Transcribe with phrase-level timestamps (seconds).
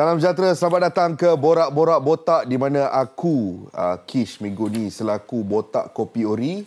[0.00, 5.44] Salam sejahtera, selamat datang ke Borak-Borak Botak di mana aku, uh, Kish minggu ni selaku
[5.44, 6.64] Botak Kopi Ori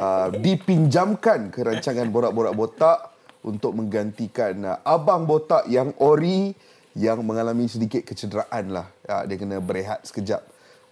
[0.00, 3.12] uh, dipinjamkan ke rancangan Borak-Borak Botak
[3.44, 6.56] untuk menggantikan uh, Abang Botak yang Ori
[6.96, 8.88] yang mengalami sedikit kecederaan lah.
[9.04, 10.40] Uh, dia kena berehat sekejap.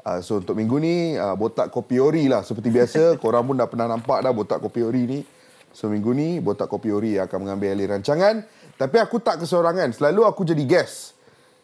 [0.04, 3.00] Uh, so untuk minggu ni, uh, Botak Kopi Ori lah seperti biasa.
[3.24, 5.20] Korang pun dah pernah nampak dah Botak Kopi Ori ni.
[5.72, 8.44] So minggu ni, Botak Kopi Ori akan mengambil alih rancangan.
[8.76, 9.96] Tapi aku tak keseorangan.
[9.96, 11.16] Selalu aku jadi guest.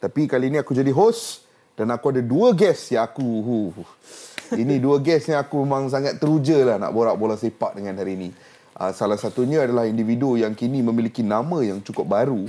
[0.05, 1.49] Tapi kali ini aku jadi host
[1.81, 3.85] dan aku ada dua guest yang aku hu, hu.
[4.53, 8.21] ini dua guest yang aku memang sangat teruja lah nak borak bola sepak dengan hari
[8.21, 8.29] ini.
[8.77, 12.45] Uh, salah satunya adalah individu yang kini memiliki nama yang cukup baru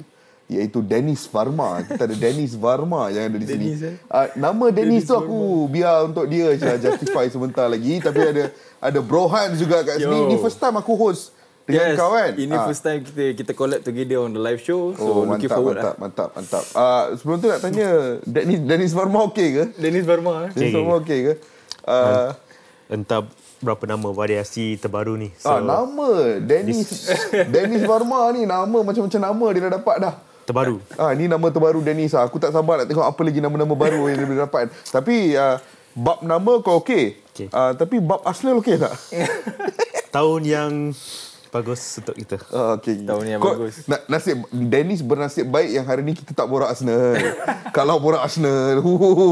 [0.51, 1.79] iaitu Dennis Varma.
[1.87, 3.65] Kita ada Dennis Varma yang ada di sini.
[3.71, 3.95] Dennis, eh?
[4.11, 5.39] Uh, nama Dennis, Dennis tu aku
[5.71, 8.51] biar untuk dia je lah, justify sebentar lagi tapi ada
[8.83, 10.11] ada Brohan juga kat sini.
[10.11, 10.27] Yo.
[10.27, 11.31] Ini first time aku host
[11.65, 12.31] dengan yes, kau kan.
[12.31, 12.63] Ini Ah.
[12.63, 14.93] first time kita kita collab together on the live show.
[14.93, 15.99] So Oh, looking mantap, forward mantap, lah.
[15.99, 16.63] mantap, mantap.
[16.71, 17.87] Uh, sebelum tu nak tanya,
[18.21, 19.63] Dennis, Dennis Varma okey ke?
[19.75, 20.33] Dennis Verma.
[20.45, 20.49] Eh?
[20.51, 20.75] Dennis Okey.
[20.77, 21.33] Varma okey ke?
[21.81, 22.29] Uh,
[22.87, 23.21] entah
[23.57, 25.33] berapa nama variasi terbaru ni.
[25.33, 26.05] so, ah, nama
[26.39, 27.09] Dennis
[27.47, 30.15] Dennis Varma ni nama macam-macam nama dia dah dapat dah.
[30.45, 30.77] terbaru.
[30.93, 32.21] Ah ni nama terbaru Dennis ah.
[32.21, 34.69] Aku tak sabar nak tengok apa lagi nama-nama baru yang dia boleh dapat.
[34.85, 35.57] Tapi uh,
[35.91, 37.17] bab nama kau okey.
[37.27, 37.47] Okey.
[37.49, 38.93] Uh, tapi bab Arsenal okey tak?
[40.11, 40.93] Tahun yang
[41.55, 42.35] bagus untuk kita.
[42.51, 43.07] Ah, okey.
[43.07, 43.87] Tahun yang Kau- bagus.
[43.87, 47.15] Na, nasib Dennis bernasib baik yang hari ni kita tak borak Arsenal.
[47.77, 49.29] Kalau borak Arsenal, hu, hu, hu.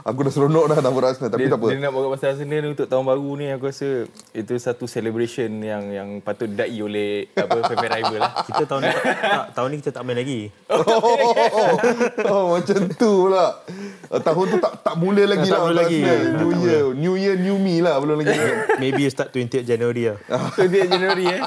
[0.00, 1.66] aku dah seronok dah nak borak Arsenal tapi Dia, tak apa.
[1.68, 3.88] dia nak bawa pasal Arsenal ni untuk tahun baru ni aku rasa
[4.32, 8.32] itu satu celebration yang yang patut didai oleh apa fan rival lah.
[8.44, 10.40] Kita tahun ni tak, tak, tahun ni kita tak main lagi.
[10.88, 11.76] Oh,
[12.24, 13.60] oh, macam tu pula.
[14.08, 15.60] Uh, tahun tu tak tak mula lagi Tak lah.
[15.60, 16.00] mula untuk lagi.
[16.00, 16.18] Arsenal.
[16.18, 16.64] Tak New mula.
[16.64, 16.84] Year.
[16.96, 17.94] New Year, New Me lah.
[18.00, 18.38] Belum lagi.
[18.82, 20.18] Maybe start 28 January lah.
[20.56, 21.40] So dia Januari eh.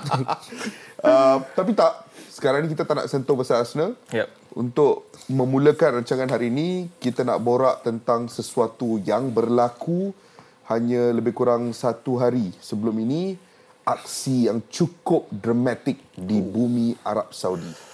[1.02, 2.06] uh, tapi tak.
[2.32, 3.98] Sekarang ni kita tak nak sentuh pasal Arsenal.
[4.10, 4.28] Yep.
[4.56, 10.16] Untuk memulakan rancangan hari ini, kita nak borak tentang sesuatu yang berlaku
[10.68, 13.36] hanya lebih kurang satu hari sebelum ini.
[13.82, 17.91] Aksi yang cukup dramatik di bumi Arab Saudi.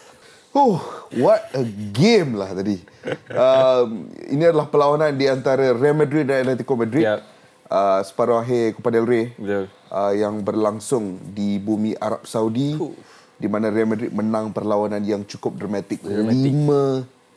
[0.51, 0.79] Oh,
[1.13, 2.81] what a game lah tadi.
[3.29, 7.03] Um, ini adalah perlawanan di antara Real Madrid dan Atletico Madrid.
[7.03, 7.19] Yep.
[7.67, 9.67] Uh, separuh akhir Copa del Rey Betul.
[9.91, 12.95] uh, yang berlangsung di bumi Arab Saudi Huh.
[13.35, 16.55] di mana Real Madrid menang perlawanan yang cukup dramatik, Dramatik.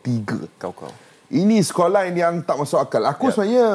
[0.07, 0.47] 5-3.
[0.57, 0.95] Kau-kau.
[1.29, 3.03] Ini scoreline yang tak masuk akal.
[3.05, 3.33] Aku Ya.
[3.33, 3.67] sebenarnya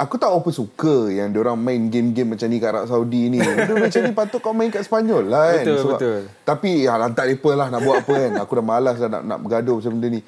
[0.00, 3.36] aku tak apa suka yang diorang main game-game macam ni kat Arab Saudi ni.
[3.36, 5.64] Benda macam ni patut kau main kat Sepanyol lah kan.
[5.68, 6.20] Betul, betul.
[6.48, 8.32] Tapi ya lantak mereka lah nak buat apa kan.
[8.40, 10.20] Aku dah malas dah nak, nak bergaduh macam benda ni.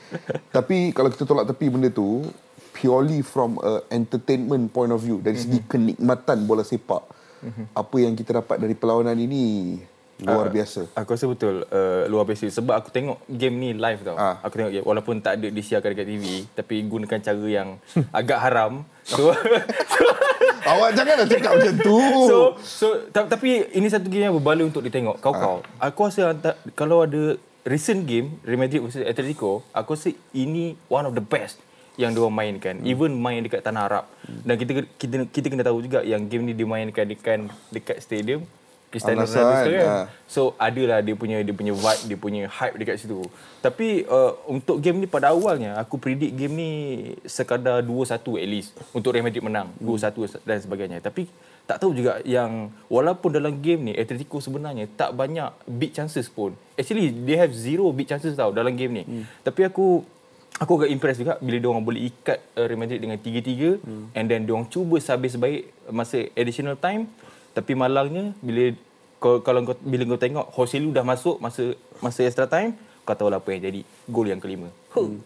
[0.53, 2.21] Tapi kalau kita tolak tepi benda tu,
[2.77, 5.69] purely from a entertainment point of view, dari segi Mhm.
[5.69, 7.03] kenikmatan bola sepak,
[7.72, 9.75] apa yang kita dapat dari perlawanan ini
[10.21, 10.81] luar Ah, biasa.
[10.93, 14.15] Aku rasa betul uh, luar biasa sebab aku tengok game ni live tau.
[14.15, 14.37] Ah.
[14.45, 17.69] Aku tengok game walaupun tak ada disiarkan dekat TV tapi gunakan cara yang
[18.21, 18.84] agak haram.
[19.03, 19.33] So
[20.62, 21.97] Awak janganlah cakap macam tu.
[22.23, 25.19] so so ta- tapi ini satu game yang berbala untuk ditengok.
[25.19, 25.65] Kau-kau.
[25.78, 25.91] Ah.
[25.91, 26.31] Aku rasa
[26.79, 27.34] kalau ada
[27.67, 31.59] recent game Real Madrid versus Atletico, aku rasa ini one of the best
[31.99, 32.79] yang dia mainkan.
[32.79, 32.87] Hmm.
[32.87, 34.05] Even main dekat tanah Arab.
[34.23, 38.47] Dan kita kita kita kena tahu juga yang game ni dimainkan dekat dekat stadium
[38.93, 39.65] Cristiano Ronaldo kan?
[39.65, 39.89] tu kan.
[39.89, 40.07] Ah.
[40.29, 43.25] So adalah dia punya dia punya vibe, dia punya hype dekat situ.
[43.65, 46.71] Tapi uh, untuk game ni pada awalnya aku predict game ni
[47.25, 51.01] sekadar 2-1 at least untuk Real Madrid menang, 2-1 dan sebagainya.
[51.01, 51.25] Tapi
[51.65, 56.53] tak tahu juga yang walaupun dalam game ni Atletico sebenarnya tak banyak big chances pun.
[56.77, 59.05] Actually they have zero big chances tau dalam game ni.
[59.09, 59.25] Hmm.
[59.41, 60.05] Tapi aku
[60.61, 64.05] aku agak impress juga bila dia orang boleh ikat uh, Real Madrid dengan 3-3 hmm.
[64.13, 67.09] and then dia orang cuba sehabis baik masa additional time
[67.53, 68.73] tapi malangnya bila
[69.17, 73.29] kau, kalau kau bila kau tengok Hoselu dah masuk masa masa extra time kau tahu
[73.29, 74.69] lah apa yang jadi gol yang kelima.
[74.93, 75.21] Hmm.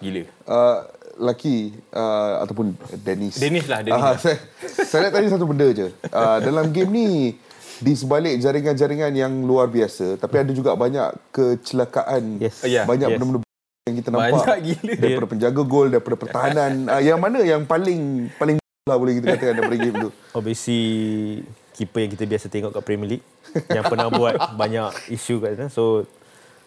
[0.00, 0.24] Gila.
[0.48, 0.80] uh,
[1.20, 3.36] laki uh, ataupun Dennis.
[3.36, 4.16] Dennis lah, Dennis Ah, lah.
[4.16, 4.36] saya,
[4.80, 5.92] saya nak tanya satu benda je.
[6.08, 7.08] Uh, dalam game ni
[7.76, 12.40] di sebalik jaringan-jaringan yang luar biasa tapi ada juga banyak kecelakaan.
[12.40, 12.64] Yes.
[12.64, 13.18] Ya, Banyak yes.
[13.20, 13.48] benda-benda
[13.84, 14.32] yang kita nampak.
[14.32, 14.92] Banyak gila.
[14.96, 16.72] Daripada penjaga gol, daripada pertahanan.
[16.88, 20.10] uh, yang mana yang paling paling lah boleh kita katakan daripada game tu.
[20.32, 20.82] Obviously
[21.80, 23.26] keeper yang kita biasa tengok kat Premier League
[23.76, 25.72] yang pernah buat banyak isu kat sana.
[25.72, 26.04] So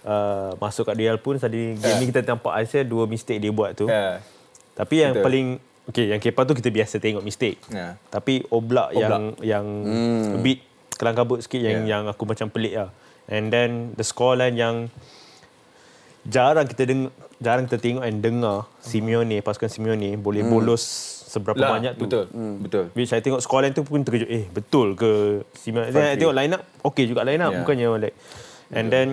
[0.01, 3.77] uh, masuk kat Real pun tadi game ni kita nampak Aisyah dua mistake dia buat
[3.77, 3.85] tu.
[3.85, 4.25] Ya.
[4.73, 5.25] Tapi yang Betul.
[5.29, 5.47] paling
[5.83, 7.59] Okay, yang kepa tu kita biasa tengok mistake.
[7.67, 7.99] Ya.
[8.07, 10.31] Tapi Oblak, yang yang hmm.
[10.31, 10.63] a bit
[10.95, 11.99] kelang kabut sikit yang Yeah.
[11.99, 12.89] yang aku macam pelik lah.
[13.27, 14.87] And then the scoreline yang
[16.23, 17.11] jarang kita dengar
[17.43, 20.83] jarang kita tengok and dengar Simeone pasukan Simeone boleh bolos
[21.33, 22.05] seberapa Lah, banyak tu.
[22.05, 22.25] betul.
[22.29, 22.55] Hmm.
[22.61, 22.85] Betul.
[22.93, 24.29] Which saya tengok scoreline tu pun terkejut.
[24.29, 27.49] Eh, betul ke I tengok line up, okay juga line up.
[27.49, 27.59] Yeah.
[27.65, 28.15] Bukannya like.
[28.69, 29.07] And then,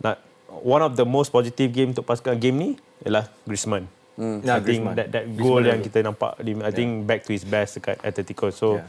[0.00, 0.20] nak,
[0.60, 3.88] one of the most positive game untuk pasukan game ni, ialah Griezmann.
[4.18, 4.42] Hmm.
[4.44, 4.94] Nah, I think Griezmann.
[4.98, 5.70] that that Griezmann goal ada.
[5.72, 8.52] yang kita nampak di, I think back to his best dekat Atletico.
[8.52, 8.88] So Yeah.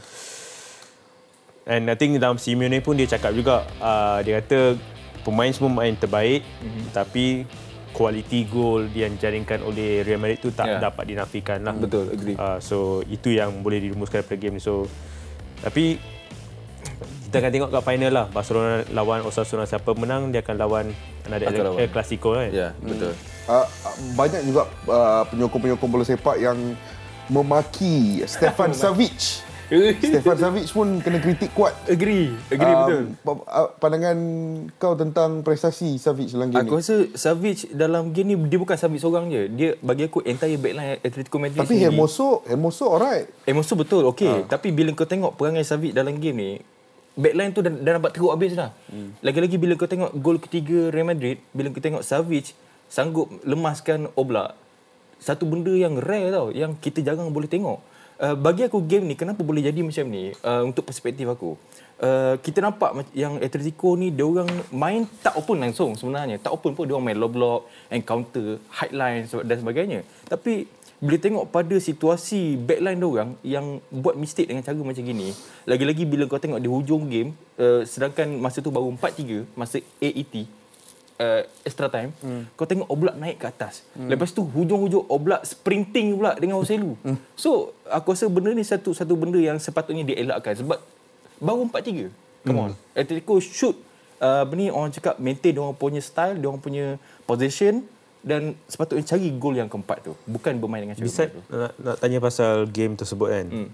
[1.70, 4.74] And I think dalam Simeone pun dia cakap juga uh, dia kata
[5.22, 6.66] pemain semua main terbaik Mhm.
[6.66, 6.86] mm-hmm.
[6.90, 7.26] tapi
[7.92, 10.78] kualiti gol yang jaringkan oleh Real Madrid tu tak Yeah.
[10.78, 10.86] yeah.
[10.90, 11.74] dapat dinafikan lah.
[11.74, 12.38] Betul, agree.
[12.38, 14.62] Uh, so itu yang boleh dirumuskan daripada game ni.
[14.62, 14.86] So
[15.60, 15.98] tapi
[17.30, 20.86] kita akan tengok kat final lah Barcelona lawan Osasuna siapa menang dia akan lawan
[21.30, 21.78] another Akan lawan.
[21.82, 22.50] El Clasico kan.
[22.50, 23.14] Ya, betul.
[23.46, 23.66] Uh,
[24.18, 26.58] banyak juga uh, penyokong-penyokong bola sepak yang
[27.30, 29.46] memaki Stefan Savic.
[30.02, 31.78] Stefan Savic pun kena kritik kuat.
[31.86, 33.04] agree, agree Um, betul.
[33.46, 34.18] uh, Pandangan
[34.76, 36.80] kau tentang prestasi Savic dalam game Aku ni?
[36.82, 39.46] rasa Savic dalam game ni dia bukan Savic seorang je.
[39.48, 41.86] Dia bagi aku entire backline Atletico Madrid Tapi sendiri.
[41.86, 43.30] Hermoso, Hermoso alright.
[43.46, 44.46] Hermoso betul, okey.
[44.46, 46.52] Tapi bila kau tengok perangai Savic dalam game ni,
[47.14, 48.74] backline tu dah, dah nampak teruk habis dah.
[48.90, 49.14] Hmm.
[49.22, 52.58] Lagi-lagi bila kau tengok gol ketiga Real Madrid, bila kau tengok Savic
[52.90, 54.58] sanggup lemaskan Oblak,
[55.20, 57.78] satu benda yang rare tau, yang kita jarang boleh tengok.
[58.20, 61.56] Uh, bagi aku game ni kenapa boleh jadi macam ni uh, untuk perspektif aku.
[62.04, 66.36] Uh, kita nampak yang Atletico ni dia orang main tak open langsung sebenarnya.
[66.36, 70.04] Tak open pun dia orang main low block, encounter, high line dan sebagainya.
[70.28, 70.68] Tapi
[71.00, 75.32] bila tengok pada situasi backline dia orang yang buat mistake dengan cara macam gini,
[75.64, 80.44] lagi-lagi bila kau tengok di hujung game, uh, sedangkan masa tu baru 4-3, masa AET,
[81.20, 82.56] uh, extra time, hmm.
[82.56, 83.84] kau tengok Oblak naik ke atas.
[83.94, 84.08] Hmm.
[84.08, 86.96] Lepas tu hujung-hujung Oblak sprinting pula dengan Joselu.
[87.04, 87.20] Hmm.
[87.36, 90.80] So, aku rasa benda ni satu satu benda yang sepatutnya dielakkan sebab
[91.38, 92.48] baru 4-3.
[92.48, 92.72] Come on.
[92.96, 93.76] Atletico shoot
[94.24, 96.86] uh, apa ni orang cakap maintain dia orang punya style, dia orang punya
[97.28, 97.84] position
[98.20, 100.14] dan sepatutnya cari gol yang keempat tu.
[100.28, 101.42] Bukan bermain dengan cara Beside tu.
[101.52, 103.48] nak, nak tanya pasal game tersebut kan.
[103.48, 103.70] Hmm.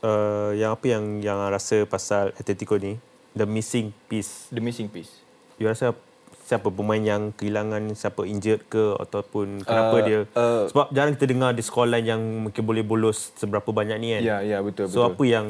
[0.00, 2.96] Uh, yang apa yang yang rasa pasal Atletico ni
[3.36, 4.48] the missing piece.
[4.48, 5.20] The missing piece.
[5.60, 5.92] You rasa
[6.50, 11.30] siapa pemain yang kehilangan siapa injured ke ataupun kenapa Uh, dia uh, sebab jarang kita
[11.30, 14.22] dengar di scoreline yang mungkin boleh bolos seberapa banyak ni kan.
[14.26, 15.14] Ya, ya betul So betul.
[15.14, 15.46] apa yang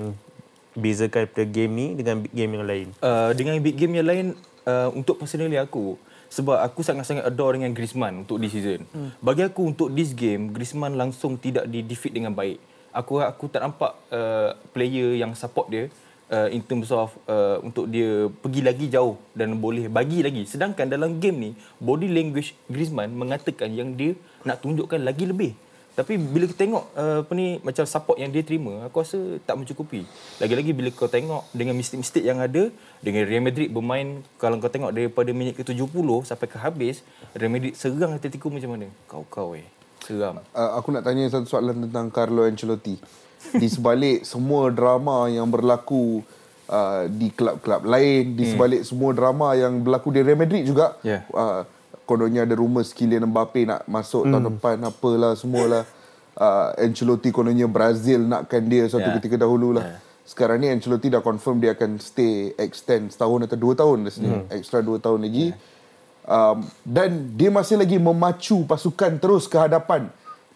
[0.77, 2.87] bezakan daripada game ni dengan game yang lain?
[3.01, 4.27] uh, dengan big game yang lain
[4.69, 5.97] uh, untuk personally aku
[6.31, 8.87] sebab aku sangat-sangat adore dengan Griezmann untuk this season.
[8.95, 9.11] Hmm.
[9.19, 12.61] Bagi aku untuk this game Griezmann langsung tidak di defeat dengan baik.
[12.93, 15.89] Aku aku tak nampak uh, player yang support dia
[16.31, 20.47] uh, in terms of uh, untuk dia pergi lagi jauh dan boleh bagi lagi.
[20.47, 21.51] Sedangkan dalam game ni
[21.83, 24.15] body language Griezmann mengatakan yang dia
[24.47, 25.53] nak tunjukkan lagi lebih.
[25.91, 29.59] Tapi bila kita tengok uh, apa ni macam support yang dia terima, aku rasa tak
[29.59, 30.07] mencukupi.
[30.39, 32.71] Lagi-lagi bila kau tengok dengan mistik-mistik yang ada
[33.03, 37.03] dengan Real Madrid bermain kalau kau tengok daripada minit ke-70 sampai ke habis,
[37.35, 38.87] Real Madrid serang Atletico macam mana?
[39.11, 39.67] Kau-kau eh.
[40.01, 40.41] Seram.
[40.57, 42.97] Uh, aku nak tanya satu soalan tentang Carlo Ancelotti.
[43.41, 46.21] Di sebalik semua drama yang berlaku
[46.69, 51.01] uh, di klub-klub lain, di sebalik semua drama yang berlaku di Real Madrid juga.
[51.01, 51.25] Yeah.
[51.33, 51.65] Uh,
[52.05, 55.85] kononnya ada rumours Kylian Mbappe nak masuk tahun depan apalah semualah.
[56.41, 59.17] Uh, Ancelotti kononnya Brazil nakkan dia suatu Yeah.
[59.19, 59.99] ketika dahulu lah.
[60.29, 64.47] Sekarang ni Ancelotti dah confirm dia akan stay extend setahun atau dua tahun rasanya.
[64.53, 65.51] Extra dua tahun lagi.
[66.31, 70.07] Um, dan dia masih lagi memacu pasukan terus ke hadapan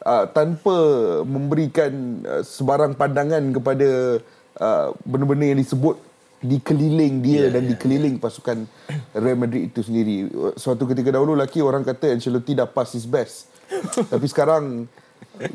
[0.05, 0.77] uh, tanpa
[1.25, 4.21] memberikan uh, sebarang pandangan kepada
[4.61, 5.97] uh, benda-benda yang disebut
[6.45, 8.69] dikeliling dia yeah, dan dikeliling pasukan
[9.17, 10.29] Real Madrid itu sendiri.
[10.61, 13.49] Suatu ketika dahulu lagi orang kata Ancelotti dah pass his best.
[14.13, 14.85] Tapi sekarang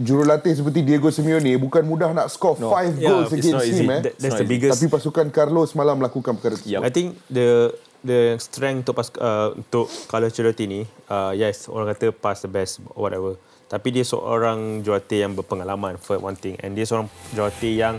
[0.02, 2.74] jurulatih seperti Diego Simeone bukan mudah nak score 5 no.
[2.74, 4.02] Yeah, goals against him eh.
[4.02, 6.74] That- that's the biggest Tapi pasukan Carlos malah melakukan perkara itu.
[6.74, 6.82] Yup.
[6.82, 7.70] I think the
[8.02, 12.50] the strength untuk pas, uh, untuk Carlo Ancelotti ni uh, yes orang kata pass the
[12.50, 13.38] best whatever
[13.70, 17.06] tapi dia seorang jurulatih yang berpengalaman for one thing and dia seorang
[17.38, 17.96] jurulatih yang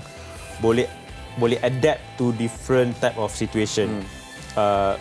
[0.59, 0.91] boleh
[1.39, 4.05] boleh adapt to different type of situation hmm.
[4.59, 4.99] uh,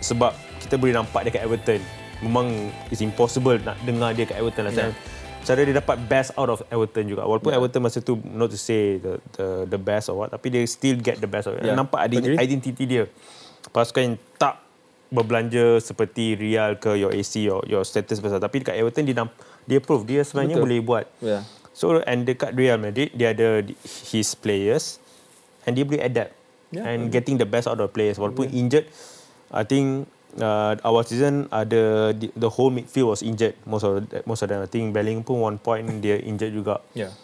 [0.00, 0.32] sebab
[0.64, 1.84] kita boleh nampak dekat Everton
[2.24, 4.96] memang it's impossible nak dengar dia kat Everton lah yeah.
[5.44, 7.60] cara dia dapat best out of Everton juga walaupun yeah.
[7.60, 10.96] Everton masa tu not to say the the the best or what tapi they still
[10.96, 11.76] get the best Yeah.
[11.76, 12.40] nampak ada Agree.
[12.40, 13.04] identiti dia
[13.70, 14.64] pasukan yang tak
[15.12, 19.38] berbelanja seperti Real ke your AC your, your status besar tapi dekat Everton dia namp-
[19.66, 20.64] dia prove dia sebenarnya Betul.
[20.66, 21.42] boleh buat Yeah.
[21.70, 23.62] so and dekat Real Madrid dia ada
[24.06, 24.98] his players
[25.66, 26.32] and dia boleh adapt
[26.66, 28.90] Yeah, and getting the best out of the players walaupun injured
[29.54, 34.26] I think uh, our season ada the, the whole midfield was injured most of the,
[34.26, 37.14] most of them I think Bellingham pun one point dia injured juga Yeah.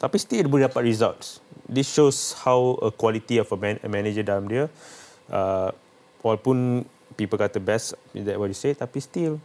[0.00, 1.44] tapi still dia boleh dapat results.
[1.68, 4.72] This shows how a quality of a, man, a manager dalam dia.
[5.28, 5.70] Uh,
[6.24, 9.36] walaupun people kata best, is that what you say, tapi still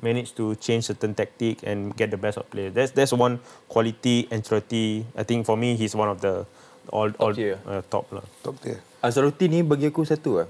[0.00, 2.72] manage to change certain tactic and get the best of players.
[2.72, 5.04] That's that's one quality Ancelotti.
[5.12, 6.48] I think for me, he's one of the
[6.88, 7.60] all all tier.
[7.68, 8.24] uh, top lah.
[8.40, 8.80] Top tier.
[9.02, 10.48] Azharuddin ni bagi aku satu lah.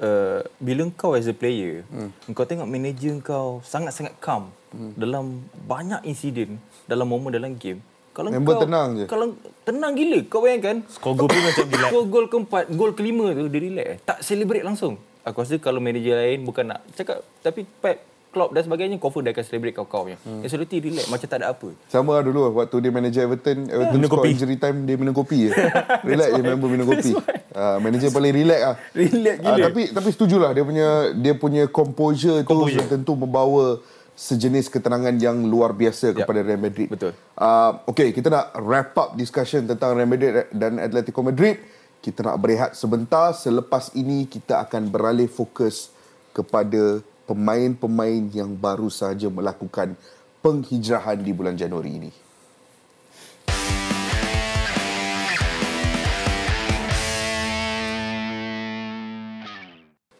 [0.00, 2.32] uh, bila kau as a player, hmm.
[2.36, 4.96] kau tengok manager kau sangat-sangat calm hmm.
[4.96, 7.80] dalam banyak insiden dalam momen dalam game.
[8.16, 9.04] Kalau Member kau, tenang je.
[9.04, 9.26] Kalau
[9.68, 10.80] tenang gila, kau bayangkan.
[10.88, 11.90] Skor gol pun macam relax.
[11.92, 13.88] Skor gol keempat, gol kelima tu dia relax.
[14.08, 14.96] Tak celebrate langsung.
[15.20, 17.98] Aku rasa kalau manager lain bukan nak cakap tapi Pep
[18.36, 20.20] Klopp dan sebagainya confirm dia akan celebrate kau-kau punya.
[20.20, 20.44] Hmm.
[20.44, 21.68] Yang Ancelotti relax macam tak ada apa.
[21.88, 24.28] Sama lah dulu waktu dia manager Everton, Everton Minum score kopi.
[24.30, 25.50] injury time dia minum kopi je.
[26.12, 27.16] relax je member minum kopi.
[27.50, 28.76] Uh, manager paling relax lah.
[29.00, 29.64] Relax Ah, gila.
[29.64, 32.84] tapi tapi setujulah dia punya dia punya composure, Composure.
[32.84, 33.80] tu tentu membawa
[34.12, 36.88] sejenis ketenangan yang luar biasa kepada Real Madrid.
[36.88, 37.16] betul.
[37.32, 41.56] Uh, okay, kita nak wrap up discussion tentang Real Madrid dan Atletico Madrid.
[41.98, 43.32] Kita nak berehat sebentar.
[43.32, 45.88] Selepas ini kita akan beralih fokus
[46.30, 49.98] kepada pemain-pemain yang baru sahaja melakukan
[50.40, 52.10] penghijrahan di bulan Januari ini.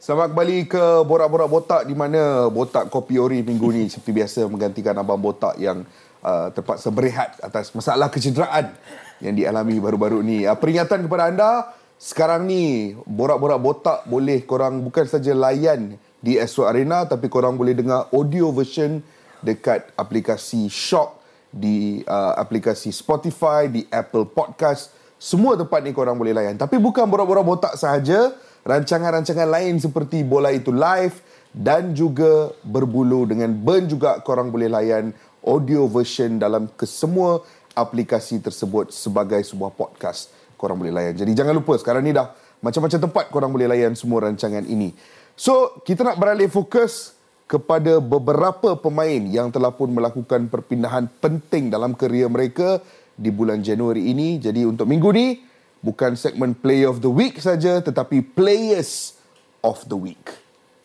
[0.07, 4.95] Selamat kembali ke Borak-Borak Botak di mana Botak Kopi Ori minggu ni seperti biasa menggantikan
[4.95, 5.83] Abang Botak yang
[6.23, 8.71] uh, terpaksa berehat atas masalah kecederaan
[9.19, 10.47] yang dialami baru-baru ni.
[10.47, 11.51] Uh, peringatan kepada anda,
[11.99, 17.79] sekarang ni Borak-Borak Botak boleh korang bukan saja layan di Astro Arena tapi korang boleh
[17.79, 18.99] dengar audio version
[19.47, 21.23] dekat aplikasi Shock
[21.55, 24.91] di uh, aplikasi Spotify, di Apple Podcast.
[25.23, 26.59] Semua tempat ni korang boleh layan.
[26.59, 28.35] Tapi bukan borak-borak botak sahaja.
[28.67, 31.23] Rancangan-rancangan lain seperti Bola Itu Live
[31.55, 35.15] dan juga Berbulu dengan Burn juga korang boleh layan
[35.47, 37.47] audio version dalam kesemua
[37.79, 41.15] aplikasi tersebut sebagai sebuah podcast korang boleh layan.
[41.15, 44.91] Jadi jangan lupa sekarang ni dah macam-macam tempat korang boleh layan semua rancangan ini.
[45.37, 47.13] So, kita nak beralih fokus
[47.45, 52.81] kepada beberapa pemain yang telah pun melakukan perpindahan penting dalam kerjaya mereka
[53.13, 54.41] di bulan Januari ini.
[54.41, 55.45] Jadi untuk minggu ni
[55.85, 59.21] bukan segmen Player of the Week saja tetapi Players
[59.61, 60.25] of the Week.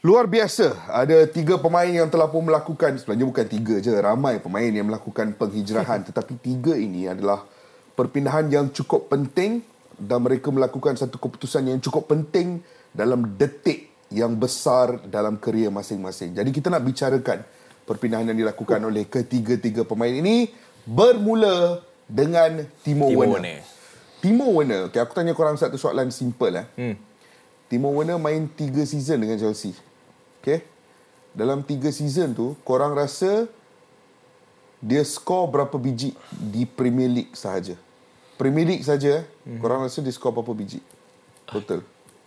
[0.03, 4.67] Luar biasa, ada tiga pemain yang telah pun melakukan, sebenarnya bukan tiga je, ramai pemain
[4.67, 7.47] yang melakukan penghijrahan tetapi tiga ini adalah
[7.95, 9.63] perpindahan yang cukup penting
[9.95, 12.59] dan mereka melakukan satu keputusan yang cukup penting
[12.91, 16.35] dalam detik yang besar dalam kerjaya masing-masing.
[16.35, 17.47] Jadi kita nak bicarakan
[17.87, 20.51] perpindahan yang dilakukan oleh ketiga-tiga pemain ini
[20.83, 23.33] bermula dengan Timo, Timo Werner.
[23.39, 23.59] Werner.
[24.19, 24.81] Timo Werner.
[24.91, 26.67] Okay, aku tanya korang satu soalan simple lah.
[26.75, 26.99] Hmm.
[27.71, 29.71] Timo Werner main tiga season dengan Chelsea.
[30.43, 30.67] Okay?
[31.31, 33.47] Dalam tiga season tu, korang rasa
[34.83, 37.79] dia skor berapa biji di Premier League sahaja?
[38.35, 39.63] Premier League saja, hmm.
[39.63, 40.83] korang rasa dia skor berapa biji?
[41.47, 41.79] Total.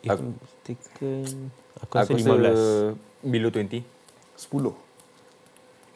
[0.05, 1.51] I'm mistaken,
[1.85, 2.41] aku rasa Aku 15.
[2.41, 2.71] rasa
[3.23, 3.85] below 20.
[4.35, 4.73] 10.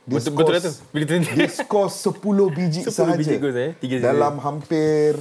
[0.09, 0.73] Betul betul lah tu.
[0.89, 1.37] Below 20.
[1.37, 2.17] Dia skor 10
[2.51, 3.17] biji 10 sahaja.
[3.17, 3.73] biji goals, eh?
[3.77, 3.95] Tiga.
[4.05, 5.17] Dalam hampir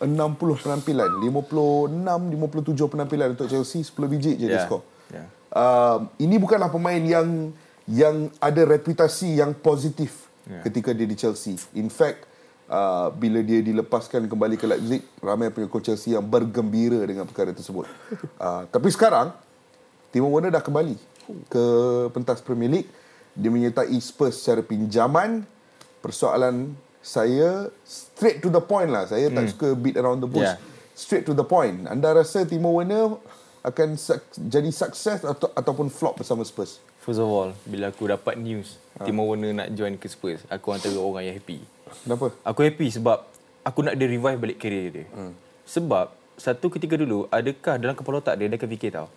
[0.00, 0.16] 60
[0.58, 1.10] penampilan.
[1.20, 3.80] 56, 57 penampilan untuk Chelsea.
[3.80, 4.80] 10 biji je dia Ya, skor.
[5.08, 5.24] ya.
[5.50, 7.52] Uh, ini bukanlah pemain yang
[7.84, 10.62] yang ada reputasi yang positif Ya.
[10.62, 11.54] ketika dia di Chelsea.
[11.72, 12.26] In fact,
[12.66, 17.86] uh, bila dia dilepaskan kembali ke Leipzig, ramai pengikut Chelsea yang bergembira dengan perkara tersebut.
[18.34, 19.30] Uh, tapi sekarang,
[20.10, 20.98] Timo Werner dah kembali
[21.46, 21.64] ke
[22.10, 22.90] pentas Premier League.
[23.38, 25.46] Dia menyertai Spurs secara pinjaman.
[26.02, 29.06] Persoalan saya straight to the point lah.
[29.06, 30.50] Saya tak suka beat around the bush.
[30.50, 30.58] Yeah.
[30.98, 31.86] Straight to the point.
[31.86, 33.16] Anda rasa Timo Werner
[33.60, 33.94] akan
[34.50, 36.82] jadi sukses atau ataupun flop bersama Spurs?
[37.00, 38.76] First of all, bila aku dapat news
[39.06, 41.62] Timo Werner nak join ke Spurs, aku antara orang yang happy.
[42.04, 42.34] Kenapa?
[42.44, 43.24] Aku happy sebab
[43.62, 45.06] aku nak dia revive balik career dia.
[45.14, 45.32] Hmm.
[45.64, 49.08] Sebab satu ketika dulu, adakah dalam kepala otak dia, dia akan fikir tau.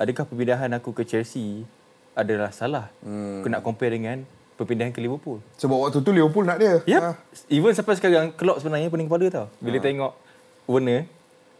[0.00, 1.68] Adakah perpindahan aku ke Chelsea
[2.16, 2.88] adalah salah?
[3.04, 3.44] Hmm.
[3.44, 4.24] Aku nak compare dengan
[4.56, 5.44] perpindahan ke Liverpool.
[5.60, 6.80] Sebab waktu tu Liverpool nak dia.
[6.88, 7.00] Yep.
[7.04, 7.14] Ah.
[7.52, 9.46] Even sampai sekarang, Klopp sebenarnya pening kepala tau.
[9.60, 10.16] Bila tengok
[10.64, 11.04] Werner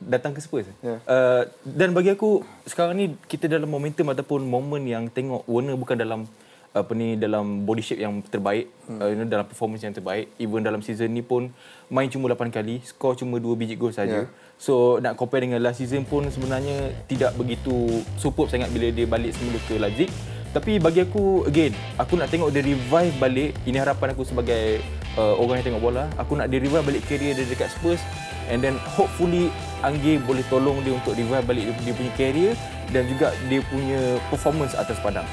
[0.00, 0.64] datang ke Spurs.
[0.80, 0.96] Ya.
[1.04, 6.00] Uh, dan bagi aku, sekarang ni kita dalam momentum ataupun momen yang tengok Werner bukan
[6.00, 6.24] dalam
[6.70, 9.02] apa ni dalam body shape yang terbaik hmm.
[9.02, 11.50] uh, you know, dalam performance yang terbaik even dalam season ni pun
[11.90, 14.30] main cuma 8 kali skor cuma 2 biji gol saja Ya.
[14.60, 19.32] So nak compare dengan last season pun sebenarnya tidak begitu superb sangat bila dia balik
[19.32, 20.12] semula ke Leipzig.
[20.50, 23.56] Tapi bagi aku again aku nak tengok dia revive balik.
[23.64, 24.84] Ini harapan aku sebagai
[25.16, 26.04] uh, orang yang tengok bola.
[26.20, 28.04] Aku nak dia revive balik career dia dekat Spurs.
[28.52, 29.48] And then hopefully
[29.80, 32.52] Angge boleh tolong dia untuk revive balik dia, punya career
[32.92, 35.24] dan juga dia punya performance atas padang.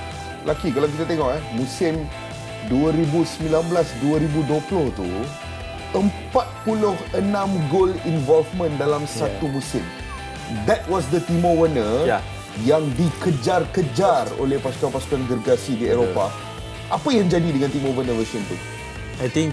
[0.48, 2.07] Laki kalau kita tengok eh musim
[2.72, 5.10] 2019-2020 tu
[5.94, 9.84] 46 gol involvement dalam satu musim.
[10.67, 12.20] That was the Timo Werner Ya.
[12.63, 16.32] yang dikejar-kejar oleh pasukan-pasukan gergasi di Eropah.
[16.88, 18.56] Apa yang jadi dengan Timo Werner version tu?
[19.20, 19.51] I think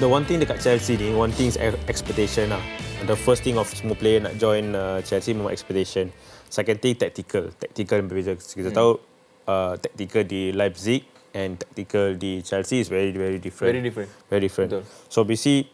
[0.00, 1.56] the one thing dekat Chelsea ni, one thing is
[1.88, 2.60] expectation lah.
[3.08, 6.12] The first thing of semua player nak join uh, Chelsea memang expectation.
[6.52, 7.48] Second thing, tactical.
[7.56, 8.36] Tactical yang berbeza.
[8.36, 9.00] Kita tahu
[9.48, 13.74] uh, tactical di Leipzig and tactical di Chelsea is very very different.
[13.74, 14.10] Very different.
[14.30, 14.70] Very different.
[14.70, 14.84] Betul.
[15.08, 15.70] So basically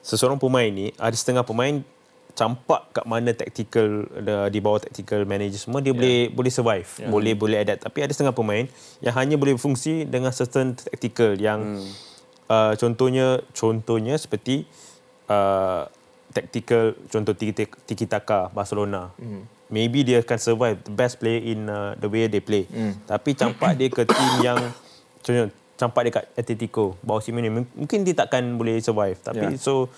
[0.00, 1.84] seseorang pemain ni ada setengah pemain
[2.32, 4.06] campak kat mana tactical
[4.48, 5.98] di bawah tactical manager semua dia yeah.
[5.98, 7.10] boleh boleh survive yeah.
[7.10, 8.64] boleh boleh adapt tapi ada setengah pemain
[9.04, 11.90] yang hanya boleh berfungsi dengan certain tactical yang hmm.
[12.48, 14.64] uh, contohnya contohnya seperti
[15.28, 15.84] uh,
[16.30, 19.68] tactical contoh tiki, tiki taka Barcelona hmm.
[19.68, 23.04] maybe dia akan survive the best player in uh, the way they play hmm.
[23.04, 24.60] tapi campak dia ke team yang
[25.20, 29.60] contohnya campak dia kat Atletico bawah Simeone mungkin dia takkan boleh survive tapi yeah.
[29.60, 29.88] so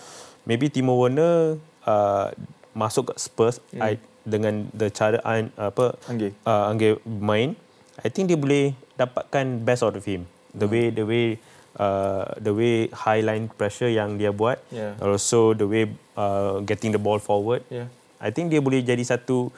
[0.47, 2.31] maybe Timo Werner uh,
[2.73, 3.83] masuk ke Spurs hmm.
[3.83, 6.31] I, dengan the cara uh, apa Angge.
[6.47, 7.59] Uh, Angge main
[7.99, 10.73] I think dia boleh dapatkan best out of him the hmm.
[10.73, 11.27] way the way
[11.83, 14.95] uh, the way high line pressure yang dia buat yeah.
[15.03, 17.91] also the way uh, getting the ball forward yeah.
[18.23, 19.51] I think dia boleh jadi satu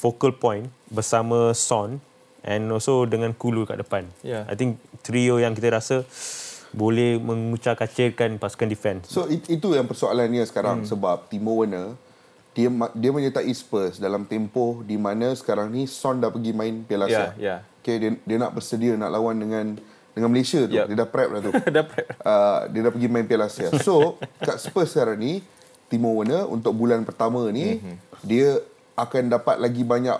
[0.00, 2.00] focal point bersama Son
[2.48, 4.48] and also dengan Kulu kat depan Yeah.
[4.48, 6.08] I think trio yang kita rasa
[6.72, 9.08] boleh mengucar kacirkan pasukan defense.
[9.08, 10.88] So it, itu yang persoalannya sekarang hmm.
[10.88, 11.96] sebab Timo Werner
[12.52, 17.06] dia dia menyertai Spurs dalam tempoh di mana sekarang ni Son dah pergi main Piala
[17.06, 17.32] Asia.
[17.36, 17.56] Ya, ya.
[17.80, 19.78] Okay, dia, dia nak bersedia nak lawan dengan
[20.12, 20.74] dengan Malaysia tu.
[20.74, 20.86] Yep.
[20.90, 21.52] Dia dah prep dah tu.
[21.78, 22.06] Dah prep.
[22.20, 23.70] Uh, dia dah pergi main Piala Asia.
[23.80, 25.40] So, kat Spurs sekarang ni
[25.88, 27.96] Timo Werner untuk bulan pertama ni mm-hmm.
[28.26, 28.60] dia
[28.98, 30.18] akan dapat lagi banyak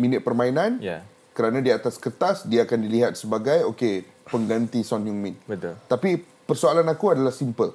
[0.00, 0.80] minit permainan.
[0.80, 1.04] Ya.
[1.32, 5.36] Kerana di atas kertas dia akan dilihat sebagai okey pengganti Son Heung-min.
[5.48, 5.74] Betul.
[5.88, 7.72] Tapi persoalan aku adalah simple.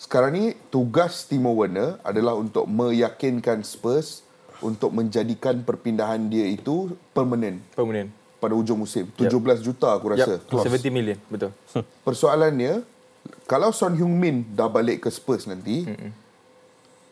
[0.00, 4.26] Sekarang ni tugas Timo Werner adalah untuk meyakinkan Spurs
[4.58, 8.10] untuk menjadikan perpindahan dia itu permanen Permanent.
[8.38, 9.06] pada hujung musim.
[9.14, 9.30] 17
[9.62, 10.38] juta aku rasa.
[10.38, 10.50] Yep.
[10.50, 10.66] clause.
[10.66, 11.18] 70 million.
[11.30, 11.54] Betul.
[12.06, 12.82] Persoalannya
[13.46, 16.22] kalau Son Heung-min dah balik ke Spurs nanti, mm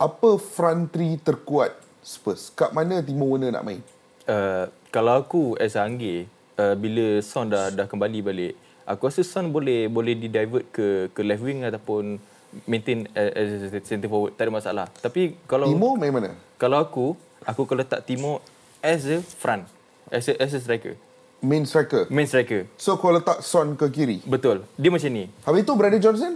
[0.01, 2.49] apa front three terkuat Spurs?
[2.57, 3.85] Kat mana Timo Werner nak main?
[4.25, 6.27] Uh, kalau aku as a Angge,
[6.59, 8.53] uh, bila Son dah dah kembali balik,
[8.85, 12.19] aku rasa Son boleh boleh di divert ke ke left wing ataupun
[12.67, 14.87] maintain as, as a center forward, tak ada masalah.
[14.99, 16.35] Tapi kalau Timo main mana?
[16.59, 17.15] kalau aku,
[17.47, 18.43] aku kalau letak Timo
[18.83, 19.71] as a front,
[20.11, 20.99] as a, as a striker,
[21.41, 22.05] Main striker.
[22.13, 22.67] main striker.
[22.77, 24.19] So kau letak Son ke kiri.
[24.27, 24.67] Betul.
[24.77, 25.25] Dia macam ni.
[25.41, 26.35] Habis tu Brandon Johnson?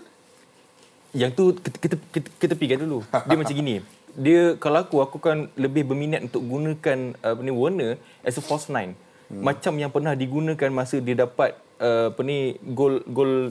[1.12, 3.05] Yang tu kita kita, kita, kita tepikan dulu.
[3.05, 3.85] Dia macam gini.
[4.14, 8.42] Dia kalau aku aku kan lebih berminat untuk gunakan uh, apa ni Warner as a
[8.42, 8.94] false nine.
[9.27, 9.42] Hmm.
[9.42, 13.50] Macam yang pernah digunakan masa dia dapat uh, apa ni gol gol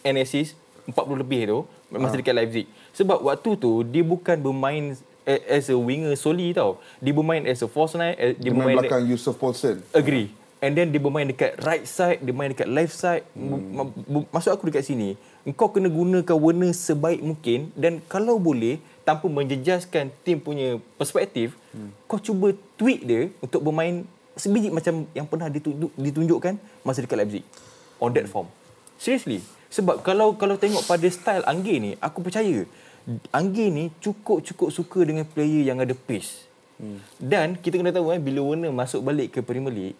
[0.00, 0.56] NSS
[0.88, 1.58] 40 lebih tu
[1.92, 2.20] masa ha.
[2.20, 2.66] dekat Leipzig.
[2.96, 6.80] Sebab waktu tu dia bukan bermain as a winger solely tau.
[6.98, 9.84] Dia bermain as a false nine, eh, dia Dia main bermain belakang Yusuf Paulsen.
[9.92, 10.32] Agree.
[10.60, 13.24] And then dia bermain dekat right side, dia main dekat left side.
[13.32, 13.96] Hmm.
[14.28, 15.16] Maksud aku dekat sini,
[15.48, 18.76] engkau kena gunakan warna sebaik mungkin dan kalau boleh
[19.08, 21.96] tanpa menjejaskan tim punya perspektif, hmm.
[22.04, 24.04] kau cuba tweak dia untuk bermain
[24.36, 27.44] sebiji macam yang pernah ditunjuk, ditunjukkan masa dekat Leipzig.
[27.96, 28.48] On that form.
[29.00, 29.40] Seriously.
[29.72, 32.68] Sebab kalau kalau tengok pada style Angge ni, aku percaya
[33.32, 36.44] Angge ni cukup-cukup suka dengan player yang ada pace.
[36.76, 37.00] Hmm.
[37.16, 39.98] Dan kita kena tahu eh bila Werner masuk balik ke Premier League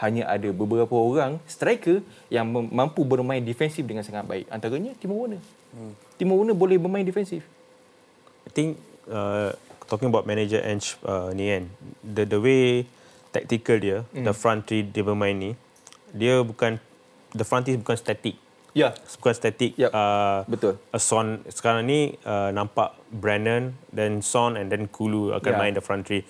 [0.00, 2.00] hanya ada beberapa orang striker
[2.32, 4.46] yang mampu bermain defensif dengan sangat baik.
[4.48, 5.42] Antaranya Timo Werner.
[5.72, 5.92] Hmm.
[6.16, 7.44] Timo Werner boleh bermain defensif.
[8.42, 9.54] I think uh,
[9.86, 11.70] talking about manager Ange uh, ni kan,
[12.02, 12.88] the the way
[13.30, 14.24] tactical dia, mm.
[14.26, 15.50] the front three dia bermain ni,
[16.12, 16.76] dia bukan
[17.32, 18.36] the front three bukan static.
[18.72, 18.96] Ya.
[19.20, 19.76] Bukan static.
[19.76, 19.92] Yup.
[19.92, 20.80] Uh, Betul.
[20.90, 25.60] Uh, Son sekarang ni uh, nampak Brandon, then Son and then Kulu akan Yeah.
[25.60, 26.24] main the front three.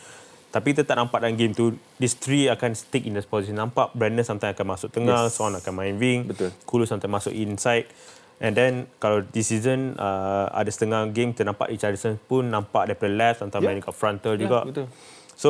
[0.53, 3.57] Tapi kita tak nampak dalam game tu these three akan stick in the position.
[3.57, 5.33] Nampak Brandon sometimes akan masuk tengah, Yes.
[5.33, 6.53] Son akan main wing, Betul.
[6.63, 7.89] Kulu sometimes masuk inside.
[8.37, 13.09] And then kalau this season uh, ada setengah game kita nampak Richardson pun nampak daripada
[13.09, 13.71] left sometimes Yeah.
[13.71, 14.59] main dekat frontal Ya, juga.
[14.63, 14.87] betul.
[15.33, 15.49] So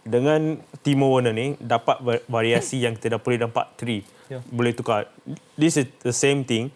[0.00, 4.02] dengan Timo Werner ni dapat va- variasi yang kita dah boleh nampak three.
[4.26, 4.42] Yeah.
[4.48, 5.06] Boleh tukar.
[5.54, 6.72] This is the same thing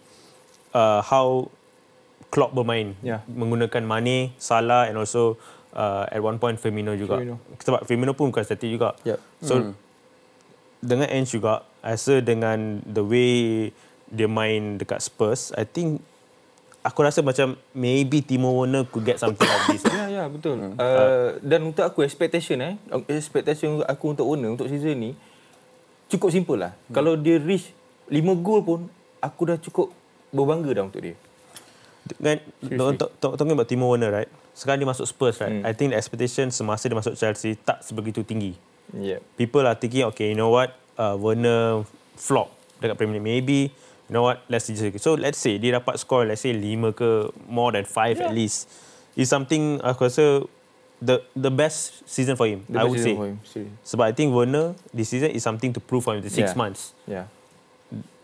[0.70, 1.50] uh, how
[2.28, 3.24] Klopp bermain Yeah.
[3.24, 5.40] menggunakan Mane, Salah and also
[5.74, 7.18] uh, at one point Firmino juga.
[7.20, 7.36] Firmino.
[7.60, 8.94] Sebab Firmino pun bukan static juga.
[9.04, 9.18] Yep.
[9.42, 9.72] So Hmm.
[10.80, 13.32] dengan Ange juga, I rasa dengan the way
[14.08, 16.00] dia main dekat Spurs, I think
[16.84, 19.82] aku rasa macam maybe Timo Werner could get something like this.
[19.94, 20.60] Ya, ya, betul.
[20.60, 20.76] Hmm.
[20.76, 22.76] Uh, dan untuk aku expectation eh,
[23.10, 25.10] expectation aku untuk Werner untuk season ni
[26.12, 26.72] cukup simple lah.
[26.86, 26.94] Hmm.
[27.00, 27.72] Kalau dia reach
[28.12, 28.80] 5 gol pun
[29.24, 29.88] aku dah cukup
[30.28, 31.16] berbangga dah untuk dia.
[32.60, 34.30] Untuk talking about Timo Werner right.
[34.54, 35.60] Sekarang dia masuk Spurs right.
[35.60, 35.66] Hmm.
[35.66, 38.54] I think the expectation semasa dia masuk Chelsea tak sebegitu tinggi.
[38.94, 39.18] Yeah.
[39.34, 40.78] People are thinking okay, you know what?
[40.94, 41.82] Uh, Werner
[42.14, 43.26] flop dekat Premier League.
[43.26, 43.74] Maybe
[44.06, 44.46] you know what?
[44.46, 47.90] Let's just so let's say dia dapat score let's say 5 ke more than 5
[47.90, 48.30] yeah.
[48.30, 48.70] at least.
[49.18, 50.46] Is something aku rasa
[51.02, 52.62] the the best season for him.
[52.70, 53.14] The I would say.
[53.14, 53.42] him.
[53.82, 56.22] Sebab I think Werner this season is something to prove for him.
[56.22, 56.58] The six Yeah.
[56.58, 56.94] months.
[57.10, 57.26] Yeah.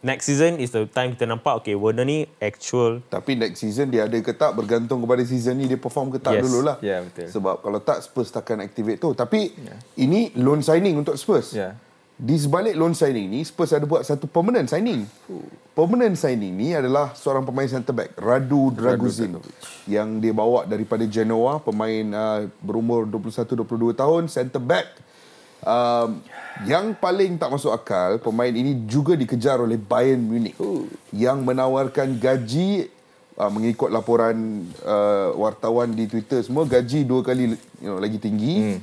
[0.00, 4.08] Next season is the time kita nampak okay Werner ni actual Tapi next season dia
[4.08, 6.48] ada ke tak bergantung kepada season ni dia perform ke tak Yes.
[6.48, 6.76] dululah.
[6.80, 7.28] Ya, betul.
[7.28, 9.12] Sebab kalau tak Spurs takkan activate tu.
[9.12, 9.52] Tapi
[10.00, 11.52] ini loan signing untuk Spurs.
[11.52, 11.76] Ya.
[12.16, 15.04] Di sebalik loan signing ni Spurs ada buat satu permanent signing.
[15.72, 19.36] Permanent signing ni adalah seorang pemain centre back Radu Draguzin
[19.84, 25.09] yang dia bawa daripada Genoa pemain uh, berumur 21 22 tahun centre back
[25.64, 26.20] um,
[26.68, 30.56] yang paling tak masuk akal pemain ini juga dikejar oleh Bayern Munich
[31.12, 32.92] yang menawarkan gaji
[33.40, 38.76] uh, mengikut laporan uh, wartawan di Twitter semua gaji dua kali you know, lagi tinggi
[38.76, 38.78] hmm.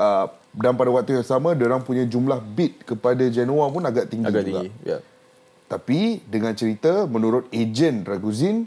[0.00, 4.26] uh, dan pada waktu yang sama orang punya jumlah bid kepada Genoa pun agak tinggi
[4.26, 4.64] Agak juga.
[4.64, 4.68] tinggi.
[4.82, 4.98] Ya.
[5.68, 8.64] Tapi dengan cerita menurut ejen Draguzin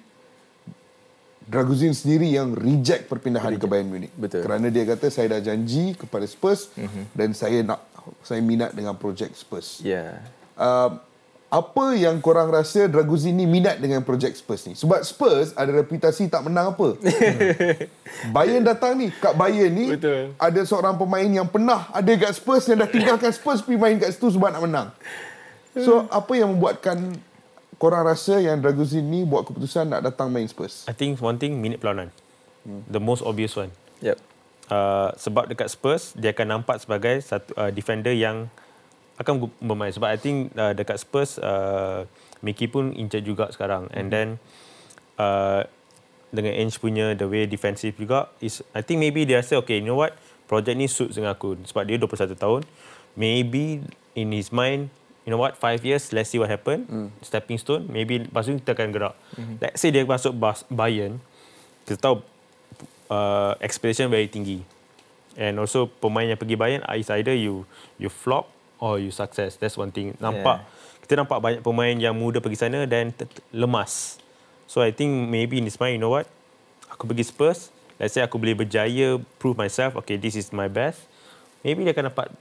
[1.49, 4.13] Draguzin sendiri yang reject perpindahan ke Bayern Munich.
[4.13, 4.45] Betul.
[4.45, 7.03] Kerana dia kata saya dah janji kepada Spurs mm-hmm.
[7.17, 7.81] dan saya nak
[8.21, 9.81] saya minat dengan projek Spurs.
[9.81, 10.21] Ya.
[10.57, 10.97] Uh,
[11.51, 14.73] apa yang korang rasa Draguzin ni minat dengan projek Spurs ni?
[14.73, 16.95] Sebab Spurs ada reputasi tak menang apa.
[18.35, 20.31] Bayern datang ni, kat Bayern ni Betul.
[20.39, 24.15] ada seorang pemain yang pernah ada kat Spurs yang dah tinggalkan Spurs pergi main kat
[24.15, 24.87] situ sebab nak menang.
[25.75, 27.19] So, apa yang membuatkan
[27.81, 30.85] korang rasa yang Draguzin ni buat keputusan nak datang main Spurs?
[30.85, 32.13] I think one thing minit perlawanan.
[32.93, 33.73] The most obvious one.
[34.05, 34.21] Yep.
[34.69, 38.53] Uh, sebab dekat Spurs dia akan nampak sebagai satu uh, defender yang
[39.17, 42.05] akan bermain sebab I think uh, dekat Spurs uh,
[42.45, 44.27] Mickey pun in charge juga sekarang and then
[45.19, 45.67] uh,
[46.31, 49.85] dengan Ange punya the way defensive juga is I think maybe dia rasa okay you
[49.85, 50.15] know what
[50.47, 52.61] project ni suits dengan aku sebab dia 21 tahun
[53.19, 53.83] maybe
[54.15, 54.87] in his mind
[55.25, 56.85] you know what five years let's see what happen.
[56.89, 57.07] Mm.
[57.21, 59.15] stepping stone maybe lepas tu kita akan gerak.
[59.37, 59.55] Mm-hmm.
[59.61, 60.33] let's say dia masuk
[60.69, 61.21] Bayern
[61.85, 62.25] kita tahu
[63.11, 64.63] uh, expectation very tinggi.
[65.39, 67.63] And also pemain yang pergi Bayern is either you
[67.99, 69.55] you flop or you success.
[69.55, 70.15] That's one thing.
[70.19, 70.99] Nampak yeah.
[71.05, 73.15] kita nampak banyak pemain yang muda pergi sana dan
[73.51, 74.19] lemas.
[74.67, 76.27] So I think maybe in his mind you know what
[76.87, 81.03] aku pergi Spurs let's say aku boleh berjaya prove myself okay this is my best.
[81.61, 82.33] Maybe dia akan dapat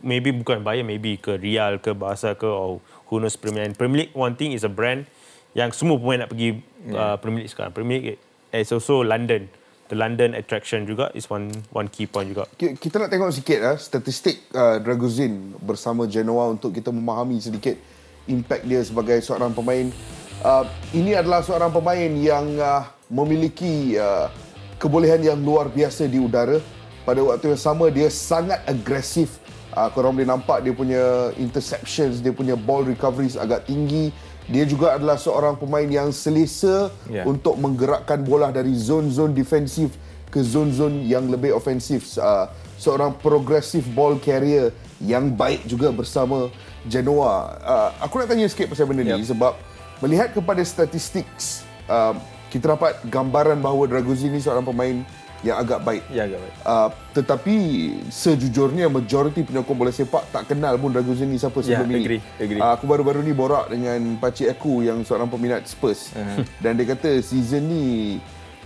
[0.00, 3.98] maybe bukan Bayern maybe ke Real ke Barca ke or who knows Premier League Premier
[4.06, 5.04] League one thing is a brand
[5.56, 7.14] yang semua pemain nak pergi yeah.
[7.14, 8.20] uh, Premier League sekarang Premier League
[8.52, 9.48] is also London
[9.86, 13.58] the London attraction juga is one one key point juga Ki- Kita nak tengok sikit
[13.62, 17.78] lah statistik uh, Draguzin bersama Genoa untuk kita memahami sedikit
[18.26, 19.86] impact dia sebagai seorang pemain.
[20.42, 24.28] Uh, ini adalah seorang pemain yang uh, memiliki uh,
[24.76, 26.60] kebolehan yang luar biasa di udara.
[27.06, 29.38] Pada waktu yang sama dia sangat agresif.
[29.76, 34.08] Uh, korang boleh nampak dia punya interceptions, dia punya ball recoveries agak tinggi.
[34.48, 37.28] Dia juga adalah seorang pemain yang selesa Ya.
[37.28, 39.92] untuk menggerakkan bola dari zon-zon defensif
[40.32, 42.16] ke zon-zon yang lebih ofensif.
[42.16, 42.48] Uh,
[42.80, 46.48] seorang progressive ball carrier yang baik juga bersama
[46.88, 47.58] Genoa.
[47.60, 49.36] Uh, aku nak tanya sikit pasal benda ni Yep.
[49.36, 49.52] sebab
[50.00, 51.28] melihat kepada statistik
[51.90, 52.16] uh,
[52.48, 55.04] kita dapat gambaran bahawa Draguzin ni seorang pemain
[55.42, 56.02] yang agak baik.
[56.08, 56.54] Ya, agak baik.
[56.60, 57.54] Uh, tetapi
[58.08, 62.00] sejujurnya majoriti penyokong bola sepak tak kenal pun Draguzin ni siapa Ya, sebelum ini.
[62.00, 62.60] agree, agree.
[62.60, 66.12] Uh, aku baru-baru ni borak dengan pakcik aku yang seorang peminat Spurs.
[66.12, 66.40] Uh-huh.
[66.58, 67.84] Dan dia kata season ni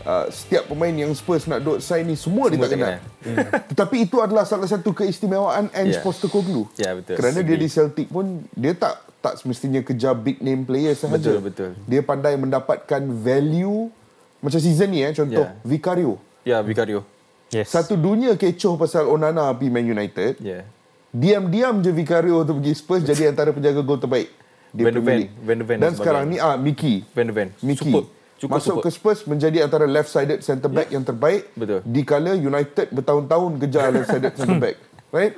[0.03, 2.97] uh, setiap pemain yang Spurs nak duk sign ni semua, dia Semua tak tak kenal.
[3.71, 6.01] Tetapi itu adalah salah satu keistimewaan Ange Ya.
[6.01, 6.71] Postecoglou.
[6.75, 7.19] Ya, betul.
[7.19, 7.67] Kerana dia Agree.
[7.67, 11.37] di Celtic pun dia tak tak semestinya kejar big name player sahaja.
[11.37, 11.71] Betul, betul.
[11.85, 13.93] Dia pandai mendapatkan value
[14.41, 15.61] macam season ni eh contoh Ya.
[15.61, 16.17] Vicario.
[16.43, 17.05] Ya, Vicario.
[17.51, 20.39] yes Satu dunia kecoh pasal Onana pergi Man United.
[20.41, 20.65] Ya.
[21.11, 24.31] Diam-diam je Vicario tu pergi Spurs jadi antara penjaga gol terbaik
[24.71, 25.35] di Van de Premier Ven, League.
[25.43, 27.03] Van de Ven Dan sekarang ni ah Mickey.
[27.11, 27.49] Van de Ven.
[27.61, 27.91] Mickey.
[27.91, 28.07] Superb.
[28.41, 28.85] Cukup Masuk superb.
[28.87, 31.51] ke Spurs menjadi antara left-sided centre back yang terbaik.
[31.53, 31.85] Betul.
[31.85, 34.77] Di kala United bertahun-tahun kejar left-sided centre back.
[35.11, 35.35] Right?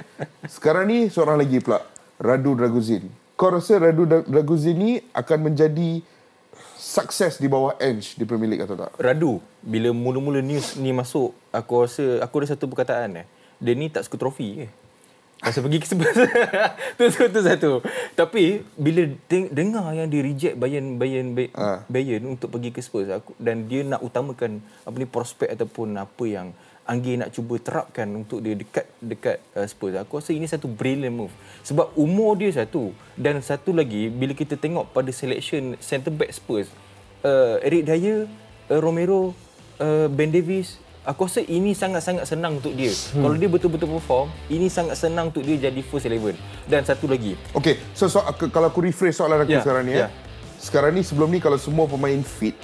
[0.46, 1.82] Sekarang ni seorang lagi pula.
[2.20, 3.08] Radu Draguzin.
[3.34, 6.04] Kau rasa Radu Dra- Draguzin ni akan menjadi
[6.82, 8.90] sukses di bawah Ange di Premier League atau tak?
[8.98, 13.26] Radu, bila mula-mula news ni masuk, aku rasa aku ada satu perkataan eh.
[13.56, 14.68] Dia ni tak suka trofi ke?
[15.40, 16.18] Masa pergi ke Spurs.
[16.98, 17.70] tu, tu, tu satu.
[18.12, 21.82] Tapi bila teng- dengar yang dia reject Bayern Bayern Bay- Ah.
[21.86, 26.24] Bayern untuk pergi ke Spurs aku dan dia nak utamakan apa ni prospek ataupun apa
[26.24, 29.94] yang Anggi nak cuba terapkan untuk dia dekat dekat uh, Spurs.
[30.02, 31.34] Aku rasa ini satu brilliant move.
[31.62, 36.66] Sebab umur dia satu dan satu lagi bila kita tengok pada selection centre back Spurs,
[37.22, 38.26] uh, Eric Dyer,
[38.66, 39.30] uh, Romero,
[39.78, 42.90] uh, Ben Davis, aku rasa ini sangat-sangat senang untuk dia.
[42.90, 43.30] Hmm.
[43.30, 46.34] Kalau dia betul-betul perform, ini sangat senang untuk dia jadi first eleven.
[46.66, 48.18] Dan satu lagi, Okay, so, so
[48.50, 50.06] kalau aku rephrase soalan aku Ya, sekarang ni ya.
[50.06, 50.10] eh.
[50.58, 52.58] Sekarang ni sebelum ni kalau semua pemain fit,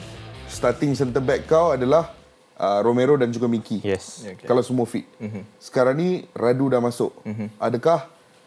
[0.50, 2.17] starting centre back kau adalah
[2.58, 3.80] uh, Romero dan juga Miki.
[3.80, 4.26] Yes.
[4.26, 4.44] Okay.
[4.44, 5.06] Kalau semua fit.
[5.22, 5.42] Mm-hmm.
[5.62, 7.14] Sekarang ni Radu dah masuk.
[7.22, 7.48] Mm-hmm.
[7.56, 7.98] Adakah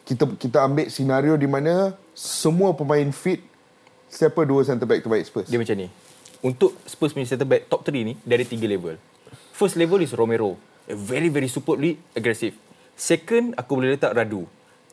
[0.03, 3.41] kita kita ambil senario di mana semua pemain fit
[4.11, 5.47] siapa dua centre back terbaik Spurs?
[5.47, 5.87] Dia macam ni.
[6.43, 8.99] Untuk Spurs punya centre back top 3 ni dari tiga level.
[9.55, 10.59] First level is Romero.
[10.89, 12.57] A very very superbly aggressive.
[12.97, 14.45] Second aku boleh letak Radu.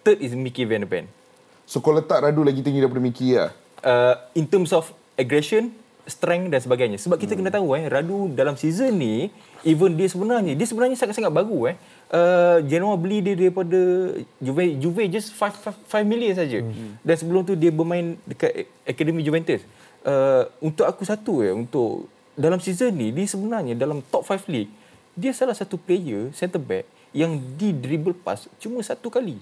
[0.07, 1.09] Third is Mickey Van de Ven.
[1.69, 3.53] So kau letak Radu lagi tinggi daripada Miki lah.
[3.81, 5.75] Uh, in terms of aggression,
[6.09, 6.99] strength dan sebagainya.
[6.99, 7.41] Sebab kita hmm.
[7.45, 9.29] kena tahu eh Radu dalam season ni
[9.63, 11.77] even dia sebenarnya dia sebenarnya sangat-sangat baru eh.
[12.09, 13.79] Uh, Genoa beli dia daripada
[14.41, 16.65] Juve Juve just 5 5 million saja.
[16.65, 16.97] Hmm.
[17.05, 19.61] Dan sebelum tu dia bermain dekat akademi Juventus.
[20.03, 24.73] Uh, untuk aku satu ya untuk dalam season ni dia sebenarnya dalam top 5 league
[25.19, 29.37] dia salah satu player centre back yang di dribble pass cuma satu kali.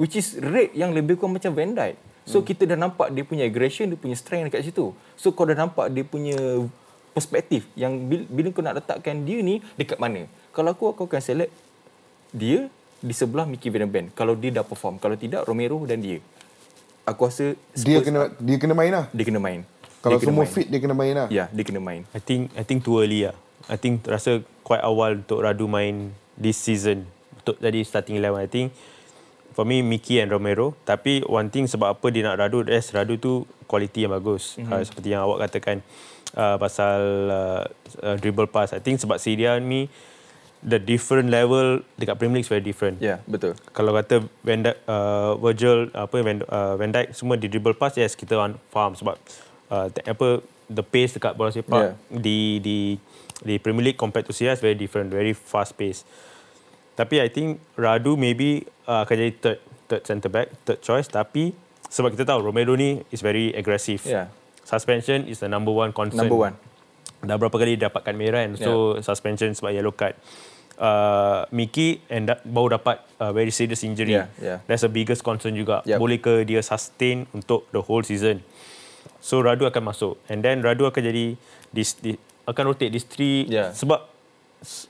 [0.00, 2.09] Which is rate yang lebih kurang macam Van Dijk.
[2.30, 2.46] So hmm.
[2.46, 4.94] kita dah nampak dia punya aggression, dia punya strength dekat situ.
[5.18, 6.38] So kau dah nampak dia punya
[7.10, 10.30] perspektif yang bila, bila kau nak letakkan dia ni dekat mana.
[10.54, 11.50] Kalau aku aku akan select
[12.30, 12.70] dia
[13.02, 15.02] di sebelah Mickey Van Ven kalau dia dah perform.
[15.02, 16.22] Kalau tidak Romero dan dia.
[17.02, 19.04] Aku rasa Spurs, Dia kena dia kena main lah.
[19.10, 19.66] dia kena main.
[19.98, 20.54] Kalau dia semua main.
[20.54, 21.26] fit dia kena main lah.
[21.26, 22.06] Ya, dia kena main.
[22.14, 23.34] I think I think too early lah.
[23.66, 27.10] I think rasa quite awal untuk Radu main this season
[27.42, 28.38] untuk jadi starting eleven.
[28.38, 28.70] I think
[29.60, 30.72] for me Mickey and Romero.
[30.88, 34.56] Tapi one thing sebab apa dia nak Radu, yes Radu tu quality yang bagus.
[34.56, 34.72] Mm-hmm.
[34.72, 35.84] Uh, seperti yang awak katakan
[36.32, 37.62] uh, pasal uh,
[38.00, 38.72] uh, dribble pass.
[38.72, 39.92] I think sebab Syria ni
[40.64, 43.04] the different level dekat Premier League is very different.
[43.04, 43.52] Ya, betul.
[43.76, 48.00] Kalau kata Van Dijk, uh, Virgil apa Van, uh, Van Dijk semua di dribble pass
[48.00, 49.20] yes kita on faham sebab
[49.68, 50.40] uh, te- apa
[50.72, 51.94] the pace dekat bola sepak Yeah.
[52.08, 52.78] di di
[53.44, 56.08] di Premier League compared to Syria is very different, very fast pace.
[56.96, 61.54] Tapi I think Radu maybe uh, akan jadi third third centre back, third choice tapi
[61.86, 64.02] sebab kita tahu Romero ni is very aggressive.
[64.02, 64.34] Yeah.
[64.66, 66.26] Suspension is the number one concern.
[66.26, 66.54] Number one.
[67.22, 70.14] Dah berapa kali dapatkan merah and so suspension sebab yellow card.
[70.80, 74.16] Uh, Mickey and da- baru dapat uh, very serious injury.
[74.16, 74.58] Yeah, yeah.
[74.64, 75.84] That's the biggest concern juga.
[75.84, 75.98] Yep.
[76.00, 78.40] Boleh ke dia sustain untuk the whole season?
[79.20, 81.36] So Radu akan masuk and then Radu akan jadi
[81.68, 82.16] this, this
[82.48, 83.76] akan rotate these three Yeah.
[83.76, 84.00] sebab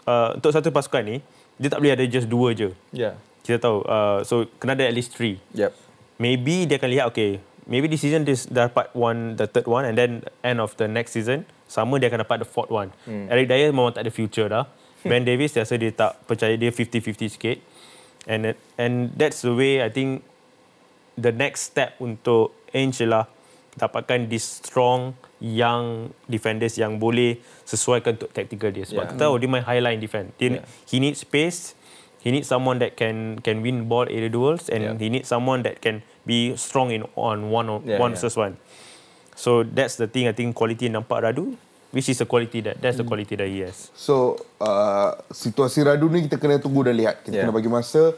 [0.06, 1.16] uh, untuk satu pasukan ni
[1.58, 2.70] dia tak boleh ada just dua je.
[2.94, 3.18] Ya.
[3.44, 5.40] Kita tahu uh, so kena ada at least three.
[5.56, 5.72] Yep.
[6.20, 9.94] Maybe dia akan lihat okay maybe this season dia dapat one the third one and
[9.94, 12.90] then end of the next season sama dia akan dapat the fourth one.
[13.06, 13.30] Hmm.
[13.30, 14.66] Eric Dyer memang tak ada future dah.
[15.06, 17.58] Ben Davis dia rasa dia tak percaya dia 50-50 sikit.
[18.28, 20.26] And and that's the way I think
[21.16, 23.30] the next step untuk Ainge ialah
[23.78, 29.10] dapatkan this strong young defenders yang boleh sesuaikan untuk tactical dia sebab Yeah.
[29.14, 30.34] kita tahu dia main high line defend.
[30.36, 30.66] Dia Yeah.
[30.90, 31.78] he needs space.
[32.20, 34.94] He needs someone that can can win ball area duels and Yeah.
[34.96, 38.20] he needs someone that can be strong in on one on Yeah, one yeah.
[38.20, 38.60] versus one.
[39.32, 41.56] So that's the thing I think quality nampak Radu
[41.90, 43.10] which is the quality that that's the Hmm.
[43.10, 43.88] quality that he has.
[43.96, 47.24] So uh, situasi Radu ni kita kena tunggu dan lihat.
[47.24, 47.48] Kita Yeah.
[47.48, 48.12] kena bagi masa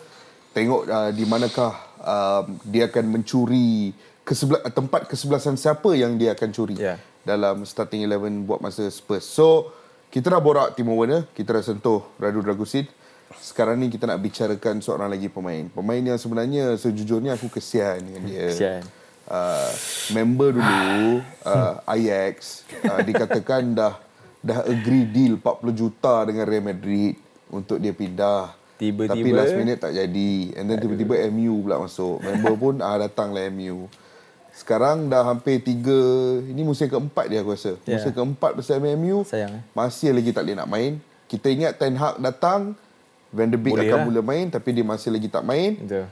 [0.51, 6.51] tengok uh, di manakah uh, dia akan mencuri kesebela- tempat kesebelasan siapa yang dia akan
[6.51, 6.99] curi Yeah.
[7.23, 9.25] dalam starting 11 buat masa Spurs.
[9.25, 9.71] So
[10.11, 12.85] kita dah borak Timo Werner, kita dah sentuh Radu Dragusin.
[13.35, 15.69] Sekarang ni kita nak bicarakan seorang lagi pemain.
[15.69, 18.49] Pemain yang sebenarnya sejujurnya aku kesian dengan dia.
[18.49, 18.83] Kesian.
[19.23, 19.71] Uh,
[20.13, 23.95] member dulu uh, Ajax uh, dikatakan dah
[24.39, 27.15] dah agree deal 40 juta dengan Real Madrid
[27.47, 28.53] untuk dia pindah.
[28.75, 30.33] Tiba-tiba- Tapi last minute tak jadi.
[30.59, 32.19] And then tiba-tiba MU pula masuk.
[32.19, 33.87] Member pun ah datanglah MU.
[34.53, 35.97] Sekarang dah hampir tiga
[36.45, 37.97] Ini musim keempat dia aku rasa Ya.
[37.97, 39.63] Musim keempat bersama MU Sayang, eh.
[39.73, 40.93] Masih lagi tak boleh nak main
[41.25, 42.77] Kita ingat Ten Hag datang
[43.33, 44.07] Van de Beek Boleh akan lah.
[44.07, 46.07] mula main Tapi dia masih lagi tak main Betul.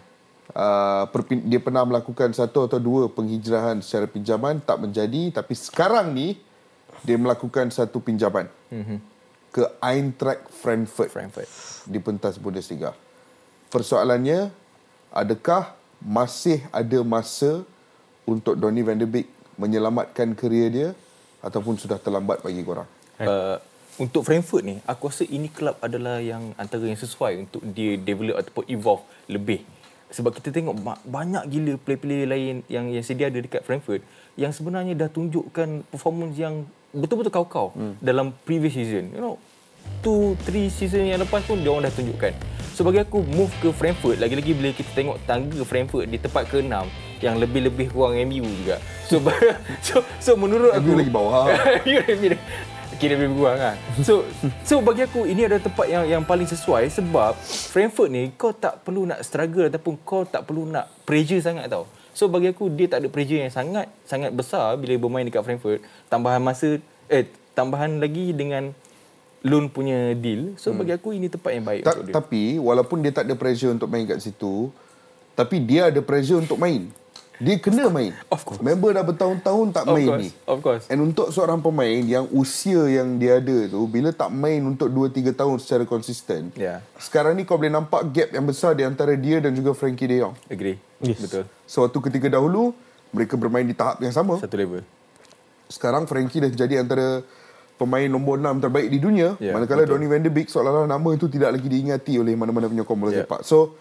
[0.56, 6.16] uh, perpin- dia pernah melakukan satu atau dua penghijrahan secara pinjaman tak menjadi tapi sekarang
[6.16, 6.40] ni
[7.04, 8.98] dia melakukan satu pinjaman mm-hmm.
[9.52, 11.48] ke Eintracht Frankfurt, Frankfurt.
[11.88, 12.92] di pentas Bundesliga.
[13.72, 14.52] Persoalannya
[15.09, 17.64] adakah masih ada masa
[18.28, 20.88] untuk Donny van de Beek menyelamatkan kerjaya dia
[21.40, 22.88] ataupun sudah terlambat bagi korang?
[23.20, 23.61] Uh,
[24.00, 28.40] untuk Frankfurt ni, aku rasa ini kelab adalah yang antara yang sesuai untuk dia develop
[28.40, 29.60] ataupun evolve lebih.
[30.08, 34.00] Sebab kita tengok ba- banyak gila player-player lain yang yang sedia ada dekat Frankfurt
[34.40, 36.64] yang sebenarnya dah tunjukkan performance yang
[36.96, 38.00] betul-betul kau-kau hmm.
[38.00, 39.12] dalam previous season.
[39.12, 39.36] You know,
[40.00, 42.32] two, three season yang lepas pun dia orang dah tunjukkan.
[42.72, 46.72] So bagi aku move ke Frankfurt lagi-lagi bila kita tengok tangga Frankfurt di tempat ke-6
[47.20, 48.80] yang lebih-lebih kurang MU juga.
[49.04, 49.20] So
[49.86, 51.52] so, so menurut aku lagi bawah.
[53.00, 53.76] Kira lebih kurang kan.
[54.06, 54.28] So
[54.60, 57.32] so bagi aku ini adalah tempat yang yang paling sesuai sebab
[57.72, 61.88] Frankfurt ni kau tak perlu nak struggle ataupun kau tak perlu nak pressure sangat tau.
[62.12, 65.80] So bagi aku dia tak ada pressure yang sangat sangat besar bila bermain dekat Frankfurt.
[66.12, 66.76] Tambahan masa
[67.08, 67.24] eh
[67.56, 68.76] tambahan lagi dengan
[69.40, 70.52] loan punya deal.
[70.60, 72.12] So bagi aku ini tempat yang baik Ta- untuk dia.
[72.12, 74.68] tapi walaupun dia tak ada pressure untuk main kat situ,
[75.32, 76.92] tapi dia ada pressure untuk main.
[77.40, 78.12] Dia kena main.
[78.29, 78.61] Of course.
[78.61, 80.29] Member dah bertahun-tahun tak Of main course, ni.
[80.44, 80.85] of course.
[80.87, 85.33] And untuk seorang pemain yang usia yang dia ada tu, bila tak main untuk 2-3
[85.33, 86.85] tahun secara konsisten, Ya.
[86.94, 90.20] sekarang ni kau boleh nampak gap yang besar di antara dia dan juga Frankie De
[90.20, 90.37] Jong.
[90.46, 90.76] Agree.
[91.00, 91.16] Yes.
[91.18, 91.48] Betul.
[91.64, 92.76] Suatu ketika dahulu,
[93.09, 94.37] mereka bermain di tahap yang sama.
[94.37, 94.85] Satu level.
[95.66, 97.24] Sekarang Frankie dah jadi antara
[97.74, 99.40] pemain nombor 6 terbaik di dunia.
[99.40, 99.96] Ya, manakala betul.
[99.96, 103.24] Donny van de Beek seolah-olah nama itu tidak lagi diingati oleh mana-mana penyokong bola Ya.
[103.24, 103.40] sepak.
[103.42, 103.72] So,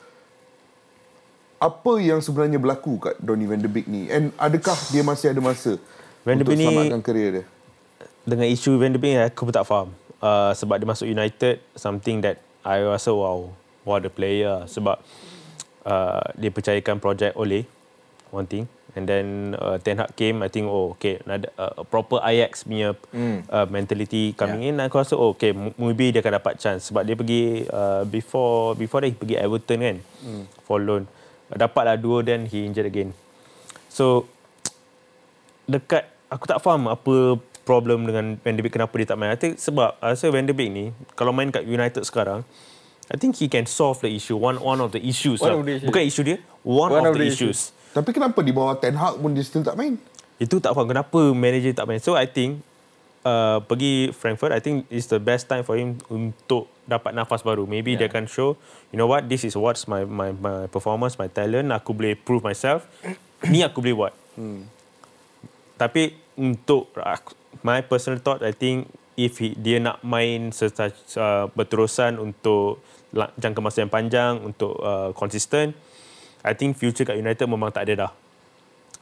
[1.60, 4.08] apa yang sebenarnya berlaku kat Donny van de Beek ni?
[4.08, 5.76] And adakah dia masih ada masa
[6.24, 7.46] Van untuk Beek selamatkan kerjaya dia?
[8.30, 9.90] dengan isu Van de Beek aku pun tak faham.
[10.20, 13.50] Uh, sebab dia masuk United, something that I rasa wow,
[13.88, 14.68] what a player.
[14.68, 15.00] Sebab
[15.88, 17.66] uh, dia percayakan projek Ole,
[18.30, 18.68] one thing.
[18.98, 22.98] And then uh, Ten Hag came, I think, oh, okay, ada uh, proper Ajax punya
[23.14, 23.46] Hmm.
[23.48, 24.82] uh, mentality coming in.
[24.82, 26.90] Aku rasa, oh, okay, maybe dia akan dapat chance.
[26.90, 29.98] Sebab dia pergi, uh, before before dia pergi Everton kan,
[30.66, 31.06] for loan.
[31.50, 33.14] Dapatlah dua, then he injured again.
[33.90, 34.30] So,
[35.66, 39.30] dekat aku tak faham apa problem dengan Van de Beek kenapa dia tak main.
[39.34, 42.42] I think sebab I rasa Van de Beek ni kalau main kat United sekarang
[43.10, 44.38] I think he can solve the issue.
[44.38, 45.42] One one of the issues.
[45.42, 45.62] One lah.
[45.62, 45.90] of the issues.
[45.90, 46.38] Bukan isu dia.
[46.62, 47.74] One, One of, of the, the issues.
[47.90, 49.98] Tapi kenapa di bawah Ten Hag pun dia still tak main?
[50.38, 51.98] Itu tak faham kenapa manager tak main.
[51.98, 52.62] So I think
[53.24, 57.68] uh, pergi Frankfurt, I think it's the best time for him untuk dapat nafas baru.
[57.68, 58.06] Maybe yeah.
[58.06, 58.56] dia akan show,
[58.94, 61.72] you know what, this is what's my my my performance, my talent.
[61.76, 62.88] Aku boleh prove myself.
[63.52, 64.14] Ni aku boleh buat.
[64.36, 64.68] Hmm.
[65.80, 68.88] Tapi untuk aku- my personal thought, I think
[69.20, 72.84] if he, dia nak main serta, uh, berterusan untuk
[73.16, 75.76] jangka masa yang panjang, untuk uh, konsisten,
[76.44, 78.12] I think future kat United memang tak ada dah.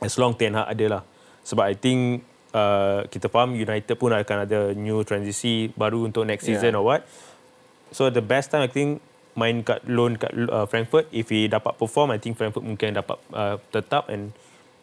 [0.02, 1.04] As long Ten Hag ada lah.
[1.46, 6.46] Sebab I think uh, kita faham United pun akan ada new transisi baru untuk next
[6.46, 6.80] season Yeah.
[6.80, 7.02] or what.
[7.92, 9.00] So the best time I think
[9.38, 13.18] main kat loan kat uh, Frankfurt if he dapat perform I think Frankfurt mungkin dapat
[13.32, 14.34] uh, tetap and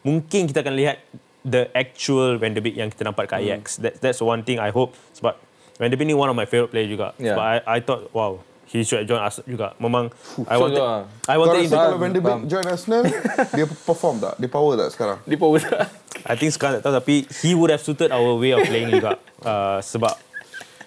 [0.07, 1.03] mungkin kita akan lihat
[1.45, 3.77] the actual Van de Beek yang kita nampak kat Ajax.
[3.83, 5.37] That, that's one thing I hope sebab
[5.77, 7.13] Van de Beek ni one of my favourite player juga.
[7.21, 7.37] Yeah.
[7.37, 8.41] Sebab I, I thought wow
[8.75, 9.79] he should join us juga.
[9.79, 10.11] Memang
[10.51, 11.07] I so wanted juga.
[11.31, 13.03] I wanted him to kalau Van de Beek join Arsenal,
[13.57, 14.35] dia perform tak?
[14.43, 15.19] Dia power tak sekarang?
[15.23, 15.87] Dia power tak?
[16.27, 19.15] I think sekarang tak tahu tapi he would have suited our way of playing juga.
[19.45, 20.09] Uh, sebab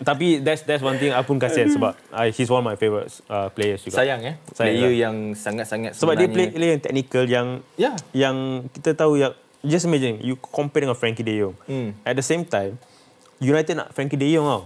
[0.02, 3.06] tapi that's that's one thing aku pun kasihan sebab uh, he's one of my favourite
[3.30, 4.02] uh, players juga.
[4.02, 4.34] Sayang eh.
[4.50, 4.98] Sayang Player lah.
[4.98, 7.48] yang sangat-sangat Sebab dia play player yang technical yang
[7.78, 7.94] Ya.
[8.18, 11.54] yang kita tahu yang just imagine you compare dengan Frankie De Jong.
[11.70, 11.94] Hmm.
[12.02, 12.82] At the same time
[13.38, 14.64] United nak Frankie De Jong tau.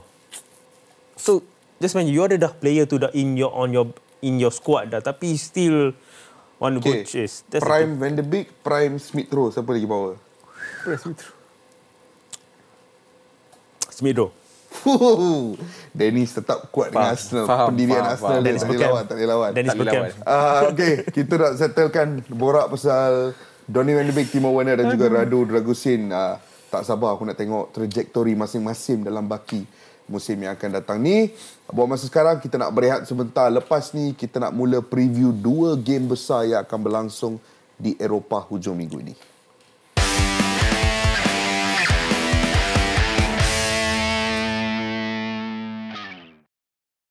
[1.19, 1.43] So
[1.81, 3.89] just imagine you ada dah player tu dah in your on your
[4.21, 5.97] in your squad dah tapi still
[6.55, 7.01] want to go Okay.
[7.03, 7.41] chase.
[7.49, 10.13] That's the Prime Van de Beek, Prime Smith Rowe, siapa lagi power?
[10.13, 11.17] thing.
[13.89, 14.31] Smith Rowe.
[14.71, 15.59] Fuh,
[15.91, 17.45] Dennis tetap kuat dengan Faham, Arsenal.
[17.45, 18.39] faham, Pendirian faham, Arsenal faham.
[18.39, 19.51] dia Dennis tak boleh lawan, tak boleh lawan.
[19.51, 20.05] Dennis Tak boleh Bergkamp.
[20.07, 20.31] lawan.
[20.31, 23.11] Ah, okay, kita nak settlekan borak pasal
[23.65, 26.01] Donny van de Beek, Timo Werner dan juga Radu Dragusin.
[26.09, 26.39] Ah,
[26.71, 29.67] tak sabar aku nak tengok trajektori masing-masing dalam baki
[30.09, 31.33] musim yang akan datang ni.
[31.69, 33.49] Buat masa sekarang kita nak berehat sebentar.
[33.49, 37.33] Lepas ni kita nak mula preview dua game besar yang akan berlangsung
[37.75, 39.15] di Eropah hujung minggu ini.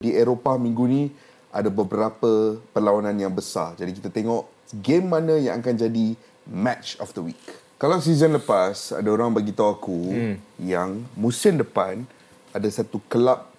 [0.00, 1.12] di Eropah minggu ni
[1.52, 3.76] ada beberapa perlawanan yang besar.
[3.76, 4.48] Jadi kita tengok
[4.80, 6.16] game mana yang akan jadi
[6.48, 7.36] match of the week.
[7.76, 10.36] Kalau season lepas ada orang bagi tahu aku hmm.
[10.64, 12.08] yang musim depan
[12.50, 13.50] ada satu kelab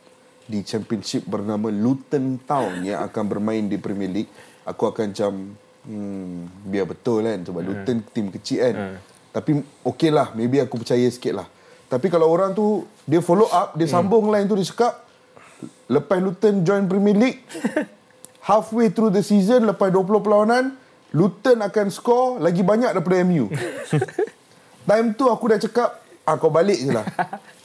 [0.48, 4.32] di championship bernama Luton Town yang akan bermain di Premier League,
[4.68, 5.34] aku akan macam
[5.88, 7.70] hmm, biar betul kan sebab hmm.
[7.72, 8.76] Luton tim kecil kan.
[8.76, 8.98] Hmm.
[9.32, 9.52] Tapi
[9.88, 11.48] okey lah, maybe aku percaya sikit lah.
[11.88, 15.12] Tapi kalau orang tu dia follow up, dia sambung line tu dia cakap
[15.92, 17.44] Lepas Luton join Premier League
[18.48, 20.80] Halfway through the season Lepas 20 perlawanan
[21.14, 23.52] Luton akan score Lagi banyak daripada MU
[24.90, 25.90] Time tu aku dah cakap
[26.26, 27.06] ah, Kau balik je lah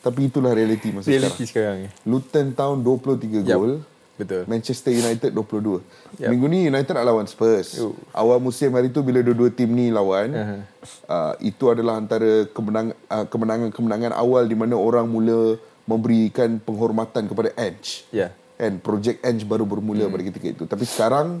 [0.00, 2.08] Tapi itulah reality masa Reality sekarang sekarang.
[2.08, 3.48] Luton tahun 23 Yup.
[3.52, 3.74] gol
[4.16, 4.44] Betul.
[4.44, 5.80] Manchester United 22
[6.20, 6.28] Yup.
[6.28, 7.96] Minggu ni United nak lawan Spurs Oh.
[8.12, 10.60] Awal musim hari tu Bila dua-dua tim ni lawan Uh-huh.
[11.06, 17.52] uh, Itu adalah antara kemenang, uh, kemenangan-kemenangan awal Di mana orang mula Memberikan penghormatan kepada
[17.56, 18.32] Edge Ya.
[18.56, 20.12] Kan Project Edge baru bermula hmm.
[20.12, 21.40] pada ketika itu Tapi sekarang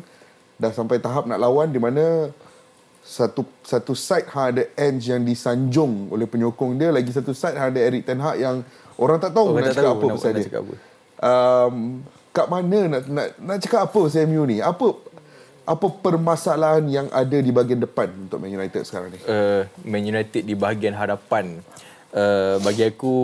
[0.56, 2.32] Dah sampai tahap nak lawan Di mana
[3.00, 7.66] satu satu side ha ada Edge yang disanjung oleh penyokong dia lagi satu side ha
[7.66, 8.56] ada Eric Ten Hag yang
[8.96, 10.74] orang tak tahu Orang nak tak cakap tahu apa nak- pasal nak dia cakap apa.
[11.20, 11.74] um,
[12.30, 14.58] kat mana nak, nak nak cakap apa pasal MU ni?
[14.60, 14.86] Apa
[15.64, 19.18] apa permasalahan yang ada di bahagian depan untuk Man United sekarang ni?
[19.24, 21.58] uh, Man United di bahagian hadapan
[22.12, 23.14] uh, bagi aku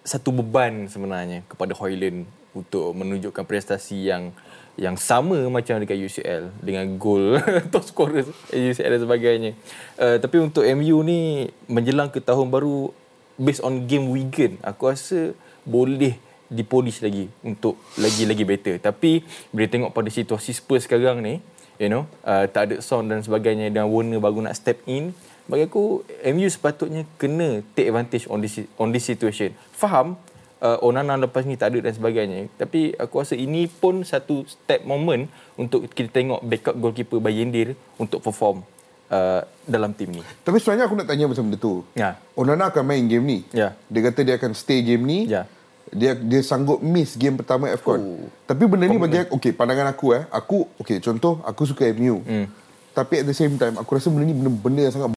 [0.00, 4.34] satu beban sebenarnya kepada Hoyland untuk menunjukkan prestasi yang
[4.80, 7.36] yang sama macam dekat UCL dengan gol
[7.72, 9.52] top scorer UCL dan sebagainya.
[10.00, 12.88] Uh, tapi untuk MU ni menjelang ke tahun baru
[13.36, 15.36] based on game weekend aku rasa
[15.68, 16.16] boleh
[16.48, 18.74] dipolish lagi untuk lagi-lagi better.
[18.80, 19.22] Tapi
[19.54, 21.38] bila tengok pada situasi Spurs sekarang ni,
[21.78, 25.14] you know, uh, tak ada sound dan sebagainya dan Warner baru nak step in,
[25.46, 26.02] bagi aku
[26.34, 29.54] MU sepatutnya kena take advantage on this on this situation.
[29.70, 30.18] Faham
[30.60, 32.46] uh, Onana lepas ni tak ada dan sebagainya.
[32.60, 38.20] Tapi aku rasa ini pun satu step moment untuk kita tengok backup goalkeeper Bayindir untuk
[38.20, 38.62] perform
[39.10, 40.22] uh, dalam tim ni.
[40.44, 41.82] Tapi sebenarnya aku nak tanya macam benda tu.
[41.96, 42.20] Ya.
[42.36, 43.38] Onana akan main game ni.
[43.50, 43.74] Ya.
[43.88, 45.18] Dia kata dia akan stay game ni.
[45.26, 45.48] Ya.
[45.90, 47.98] Dia dia sanggup miss game pertama AFCON.
[47.98, 48.22] Oh.
[48.46, 50.22] Tapi benda ni bagi aku, okay, pandangan aku eh.
[50.30, 52.22] Aku, okay, contoh, aku suka MU.
[52.22, 52.46] Hmm.
[52.94, 55.10] Tapi at the same time, aku rasa benda ni benda-benda yang sangat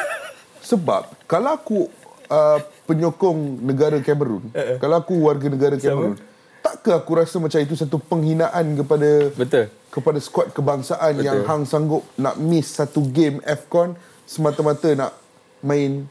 [0.70, 1.92] sebab kalau aku
[2.30, 6.16] uh, penyokong negara Cameroon, Eh, kalau aku warga negara Cameroon,
[6.62, 9.66] takkah aku rasa macam itu satu penghinaan kepada Betul.
[9.90, 11.26] kepada skuad kebangsaan Betul.
[11.26, 15.12] yang hang sanggup nak miss satu game AFCON semata-mata nak
[15.60, 16.06] main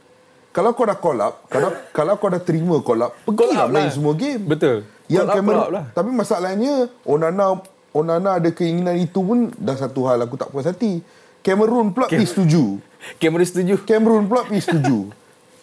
[0.49, 3.85] kalau kau dah call up, kalau kalau kau dah terima call up, pergilah up main
[3.85, 3.93] lah.
[3.93, 4.43] semua game.
[4.43, 4.81] Betul.
[5.05, 5.85] Yang Call up, Cameroon, call up lah.
[5.93, 6.73] tapi masalahnya
[7.05, 7.45] Onana
[7.89, 11.01] Onana ada keinginan itu pun dah satu hal aku tak puas hati.
[11.41, 12.77] Cameroon pula pergi setuju.
[13.21, 13.73] Cameron setuju.
[13.85, 14.97] Cameroon pula pergi setuju.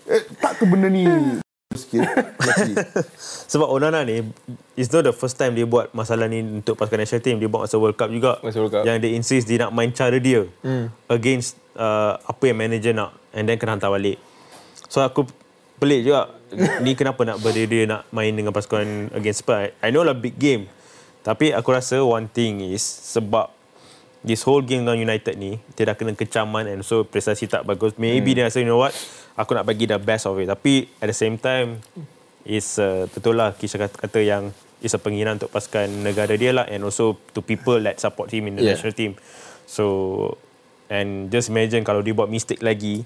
[0.07, 1.03] Eh, tak ke benda ni?
[1.75, 2.07] Sikit.
[3.53, 4.25] Sebab Onana ni
[4.79, 7.37] It's not the first time Dia buat masalah ni Untuk pasukan national team.
[7.43, 8.41] Dia buat masa World Cup juga.
[8.41, 8.83] Masa World Cup.
[8.87, 10.89] Yang dia insist Dia nak main cara dia hmm.
[11.11, 13.13] Against uh, Apa yang manager nak.
[13.37, 14.17] And then kena hantar balik.
[14.89, 15.29] So aku
[15.77, 16.33] Pelik juga.
[16.87, 19.77] Ni kenapa nak berdiri Nak main dengan pasukan Against Spurs?
[19.85, 20.71] I know lah big game.
[21.27, 23.53] Tapi aku rasa One thing is Sebab
[24.25, 27.99] This whole game dengan United ni Dia dah kena kecaman And so prestasi tak bagus.
[28.01, 28.37] Maybe hmm.
[28.41, 28.97] dia rasa You know what
[29.37, 31.85] Aku nak bagi the best of it Tapi at the same time
[32.43, 36.51] Is uh, betul lah Kisha kata, kata yang Is a penghinaan untuk pasukan negara dia
[36.51, 38.75] lah And also to people that support him in the Yeah.
[38.75, 39.13] national team
[39.67, 39.85] So
[40.87, 43.05] And just imagine kalau dia buat mistake lagi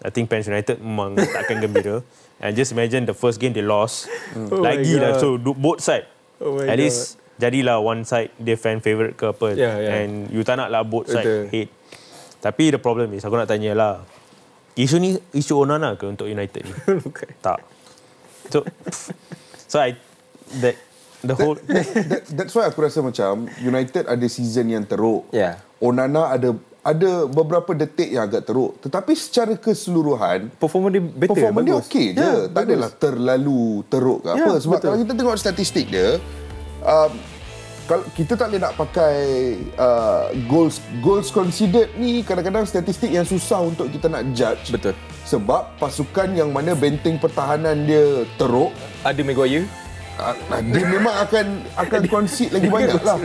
[0.00, 2.04] I think Pants United memang takkan gembira
[2.38, 5.20] And just imagine the first game they lost Oh Lagi lah God.
[5.20, 6.06] So do- both side
[6.38, 9.92] Oh At least Jadilah one side Dia fan favourite ke apa Yeah, yeah.
[9.98, 11.42] And you tak nak lah both side Betul.
[11.50, 11.72] hate
[12.38, 13.94] Tapi the problem is Aku nak tanya lah
[14.72, 16.72] Isu ni Isu Onana ke untuk United ni
[17.04, 17.28] Bukan.
[17.38, 17.58] Tak
[18.48, 18.62] So
[19.66, 19.94] So I
[20.56, 20.76] That
[21.20, 25.28] The whole That, that's why aku rasa macam United ada season yang teruk.
[25.30, 25.60] Yeah.
[25.76, 28.80] Onana ada ada beberapa detik yang agak teruk.
[28.80, 31.28] Tetapi secara keseluruhan Performa dia better.
[31.28, 31.86] performa dia bagus.
[31.86, 32.24] okey je.
[32.24, 34.52] Ya, tak adalah terlalu teruk ke Ya, apa.
[34.56, 34.86] Sebab betul.
[34.88, 36.16] kalau kita tengok statistik dia,
[36.80, 37.12] um,
[37.90, 39.18] kalau kita tak boleh nak pakai
[39.74, 44.70] uh, goals goals conceded ni kadang-kadang statistik yang susah untuk kita nak judge.
[44.70, 44.94] Betul.
[45.26, 48.70] Sebab pasukan yang mana benteng pertahanan dia teruk,
[49.02, 49.66] Ada Maguire.
[50.22, 53.18] uh, dia memang akan akan concede lagi banyak lah.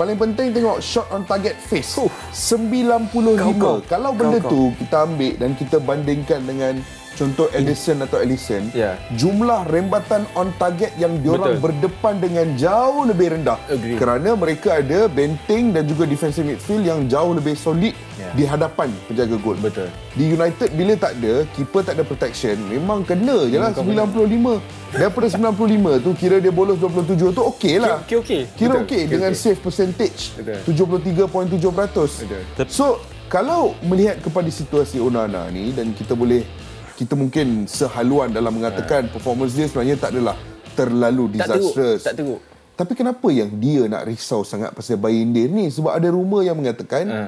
[0.00, 2.00] Paling penting tengok shot on target face.
[2.00, 2.08] Huh.
[2.32, 3.36] 95.
[3.36, 3.76] Kau, kau.
[3.84, 6.80] Kalau benda Kau, tu kita ambil dan kita bandingkan dengan
[7.14, 8.98] contoh Edison atau Ellison, Ya.
[9.14, 11.64] jumlah rembatan on target yang diorang Betul.
[11.64, 13.58] berdepan dengan jauh lebih rendah.
[13.66, 13.96] Agree.
[13.96, 18.30] Kerana mereka ada benteng dan juga defensive midfield yang jauh lebih solid Ya.
[18.32, 19.58] di hadapan penjaga gol.
[19.58, 19.90] Betul.
[20.14, 24.62] Di United bila tak ada, keeper tak ada protection, memang kena je lah 95.
[24.94, 28.06] Daripada 95 tu kira dia bolos 27 tu okey lah.
[28.06, 28.42] Kira okey.
[28.54, 29.42] Kira okey dengan okey.
[29.42, 30.86] save percentage Betul.
[30.86, 32.30] 73.7%.
[32.30, 32.66] Betul.
[32.70, 36.46] So, kalau melihat kepada situasi Onana ni dan kita boleh
[36.94, 40.36] kita mungkin sehaluan dalam mengatakan performance dia sebenarnya tak adalah
[40.72, 41.32] terlalu Ha.
[41.36, 41.58] Tak teruk.
[41.60, 42.00] disastrous.
[42.02, 42.40] Tak teruk.
[42.74, 45.68] Tapi kenapa yang dia nak risau sangat pasal Bayindir ni?
[45.68, 47.20] Sebab ada rumor yang mengatakan Ha.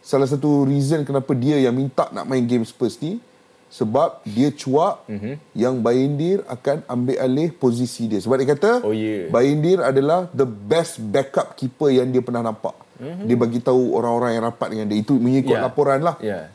[0.00, 3.22] salah satu reason kenapa dia yang minta nak main game Spurs ni
[3.68, 5.12] sebab dia cuak Mhm.
[5.12, 5.34] mm-hmm.
[5.54, 8.18] yang Bayindir akan ambil alih posisi dia.
[8.18, 9.26] Sebab dia kata Oh, ya.
[9.28, 12.74] Bayindir adalah the best backup keeper yang dia pernah nampak.
[12.98, 13.24] Mm-hmm.
[13.24, 14.98] Dia bagi tahu orang-orang yang rapat dengan dia.
[14.98, 15.62] Itu mengikut Ya.
[15.62, 16.18] laporan lah.
[16.20, 16.50] Ya.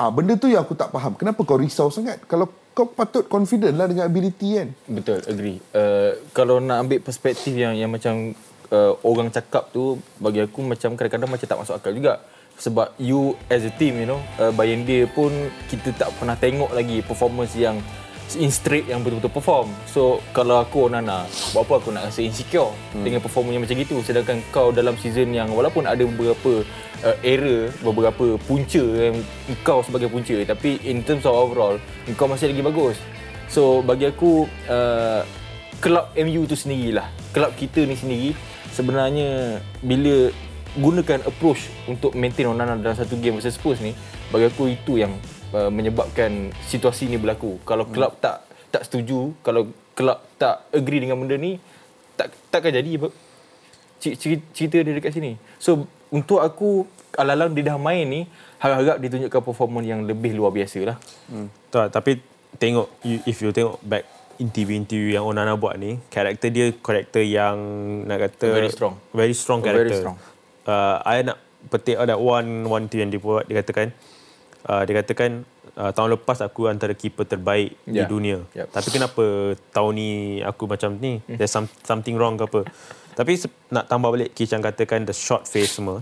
[0.00, 1.12] Ah, benda tu yang aku tak faham.
[1.12, 2.24] Kenapa kau risau sangat?
[2.24, 4.68] Kalau kau patut confident lah dengan ability kan.
[4.88, 5.60] Betul, agree.
[5.76, 8.32] Uh, kalau nak ambil perspektif yang yang macam
[8.72, 12.16] uh, orang cakap tu bagi aku macam kadang-kadang macam tak masuk akal juga.
[12.56, 17.04] Sebab you as a team, you know, uh, Bayern pun kita tak pernah tengok lagi
[17.04, 17.76] performance yang
[18.40, 19.68] in straight yang betul-betul perform.
[19.84, 23.04] So kalau aku Onana, buat apa aku nak rasa insecure hmm.
[23.04, 26.64] dengan performance yang macam gitu sedangkan kau dalam season yang walaupun ada beberapa
[27.04, 29.16] uh, error, beberapa punca yang
[29.64, 31.76] kau sebagai punca tapi in terms of overall
[32.16, 32.96] kau masih lagi bagus.
[33.50, 35.22] So bagi aku uh,
[35.82, 37.08] kelab MU tu sendirilah.
[37.34, 38.30] Kelab kita ni sendiri
[38.70, 40.30] sebenarnya bila
[40.78, 43.90] gunakan approach untuk maintain Onana dalam satu game versus Spurs ni
[44.30, 45.10] bagi aku itu yang
[45.50, 47.58] uh, menyebabkan situasi ni berlaku.
[47.66, 49.66] Kalau kelab tak tak setuju kalau
[49.98, 51.58] kelab tak agree dengan benda ni
[52.14, 53.08] tak takkan jadi apa
[54.54, 55.34] cerita dia dekat sini.
[55.58, 56.84] So untuk aku
[57.14, 58.20] alang-alang dia dah main ni
[58.58, 60.96] harap-harap dia tunjukkan performance yang lebih luar biasa lah.
[61.68, 62.20] Tak, tapi
[62.58, 62.86] tengok
[63.24, 64.04] if you tengok back
[64.36, 67.56] interview-interview yang Onana buat ni, karakter dia karakter yang
[68.04, 68.94] nak kata Very strong.
[69.12, 69.98] Very strong Oh, very karakter.
[70.00, 70.16] strong.
[70.64, 71.38] Uh, I nak
[71.68, 73.92] petik ada one one tu yang dia buat dia katakan
[74.64, 75.44] uh, dia katakan
[75.76, 77.92] uh, tahun lepas aku antara keeper terbaik yeah.
[77.92, 78.08] di Yeah.
[78.08, 78.38] dunia.
[78.56, 78.66] Yep.
[78.72, 79.24] Tapi kenapa
[79.70, 80.08] tahun ni
[80.40, 81.20] aku macam ni?
[81.28, 82.60] There's some, something wrong ke apa?
[83.20, 83.36] Tapi
[83.68, 86.00] nak tambah balik Kishan katakan the short face semua.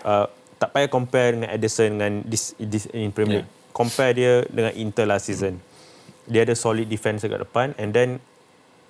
[0.00, 0.24] Uh,
[0.56, 3.50] tak payah compare dengan Edison dengan this, this in Premier League.
[3.76, 5.60] Compare dia dengan Inter last season.
[6.24, 8.24] Dia ada solid defense dekat depan and then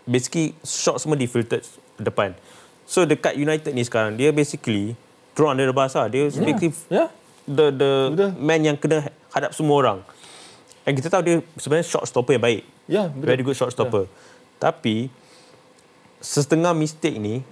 [0.06, 1.66] basically shot semua defiltered
[1.98, 2.38] depan.
[2.86, 4.94] So dekat United ni sekarang dia basically
[5.34, 6.06] throw under the bus lah.
[6.06, 7.10] Dia basically Yeah.
[7.50, 8.30] the the Betul.
[8.38, 9.98] man yang kena hadap semua orang.
[10.86, 12.62] And kita tahu dia sebenarnya shot stopper yang baik.
[12.86, 13.26] Ya, betul.
[13.26, 14.06] Very good shot stopper.
[14.62, 15.10] Tapi
[16.22, 17.42] setengah mistake ni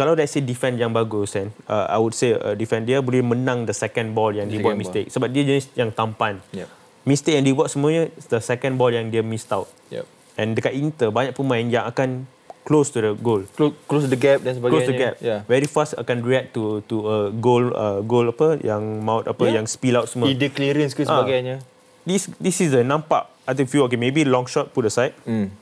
[0.00, 3.20] kalau let's say defend yang bagus kan uh, I would say uh, defend dia boleh
[3.20, 4.80] menang the second ball yang dia Second buat ball.
[4.80, 6.40] mistake sebab dia jenis yang tampan.
[6.56, 6.68] Yep.
[7.04, 9.68] Mistake yang dia buat semuanya the second ball yang dia missed out.
[9.92, 10.08] Yep.
[10.34, 12.24] And dekat Inter banyak pemain yang akan
[12.60, 13.44] close to the goal.
[13.56, 14.72] Close, close the gap dan sebagainya.
[14.72, 15.14] Close the gap.
[15.20, 15.40] Yeah.
[15.44, 19.60] Very fast akan react to to a goal uh, goal apa yang maut apa Yeah.
[19.60, 20.32] yang spill out semua.
[20.32, 21.60] Either clearance ke sebagainya.
[22.08, 25.12] This this season nampak ada few okay maybe long shot put aside.
[25.28, 25.52] Hmm.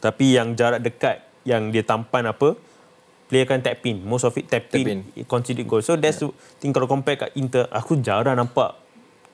[0.00, 2.52] Tapi yang jarak dekat yang dia tampan apa
[3.28, 5.24] player akan tap in most of it tap, Tap in, in.
[5.28, 6.32] conceded goal so that's yeah.
[6.58, 8.74] thing kalau compare kat Inter aku jarang nampak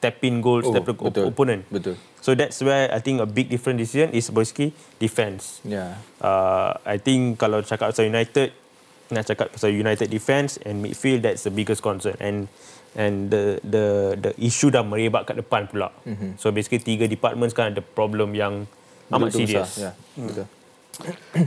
[0.03, 1.24] tap in goals Oh, daripada betul.
[1.30, 1.95] opponent Betul.
[2.18, 5.97] so that's where I think a big different decision is basically defense Yeah.
[6.18, 8.53] uh, I think kalau cakap pasal United
[9.09, 12.51] nak cakap pasal United defense and midfield that's the biggest concern and
[12.95, 13.84] and the the
[14.18, 16.34] the issue dah merebak kat depan pula mm-hmm.
[16.36, 18.64] so basically tiga department sekarang ada problem yang
[19.12, 19.92] amat serius besar.
[19.92, 19.92] Ya.
[20.16, 20.47] Betul.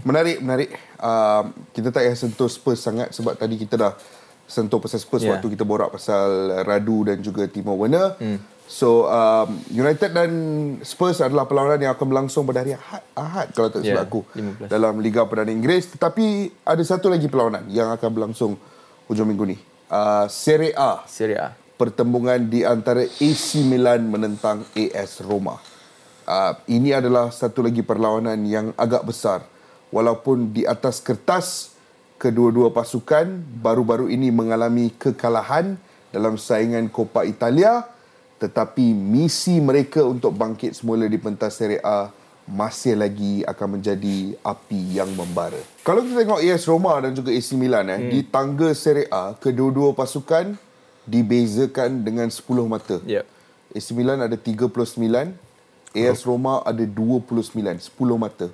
[0.03, 0.69] Menarik, menarik.
[0.97, 3.93] Uh, kita tak payah sentuh Spurs sangat sebab tadi kita dah
[4.43, 5.35] sentuh pasal Spurs Yeah.
[5.35, 8.15] waktu kita borak pasal Radu dan juga Timo Werner.
[8.17, 8.39] Hmm.
[8.67, 10.31] So um, United dan
[10.83, 14.21] Spurs adalah perlawanan yang akan berlangsung pada hari Ahad, Ahad kalau tak silap Yeah, aku
[14.35, 14.67] 15.
[14.67, 15.95] dalam Liga Perdana Inggeris.
[15.95, 16.25] Tetapi
[16.67, 18.59] ada satu lagi perlawanan yang akan berlangsung
[19.07, 19.57] hujung minggu ni.
[19.87, 21.55] Uh, Serie A Serie A.
[21.79, 25.63] pertembungan di antara AC Milan menentang AS Roma.
[26.27, 29.47] Uh, ini adalah satu lagi perlawanan yang agak besar.
[29.95, 31.71] Walaupun di atas kertas,
[32.19, 35.79] kedua-dua pasukan baru-baru ini mengalami kekalahan
[36.11, 37.87] dalam saingan Coppa Italia,
[38.43, 42.11] tetapi misi mereka untuk bangkit semula di pentas Serie A
[42.47, 45.59] masih lagi akan menjadi api yang membara.
[45.83, 48.09] Kalau kita tengok AS Roma dan juga AC Milan eh, hmm.
[48.11, 50.55] di tangga Serie A, kedua-dua pasukan
[51.03, 52.99] dibezakan dengan 10 mata.
[53.03, 53.23] Yep.
[53.75, 55.46] AC Milan ada 39,
[56.05, 58.47] AS Roma ada 29, 10 mata.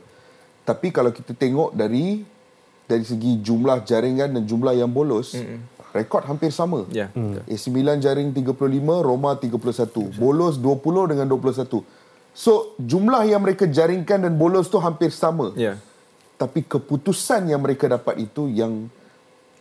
[0.63, 2.23] Tapi kalau kita tengok dari
[2.87, 6.89] dari segi jumlah jaringan dan jumlah yang bolos, mm rekod hampir sama.
[6.89, 7.13] Ya.
[7.13, 7.37] Hmm.
[7.45, 8.57] AC Milan jaring 35,
[9.05, 10.17] Roma 31.
[10.17, 11.85] Bolos 20 dengan 21.
[12.33, 15.53] So, jumlah yang mereka jaringkan dan bolos tu hampir sama.
[15.53, 15.77] Ya.
[16.33, 18.89] Tapi keputusan yang mereka dapat itu yang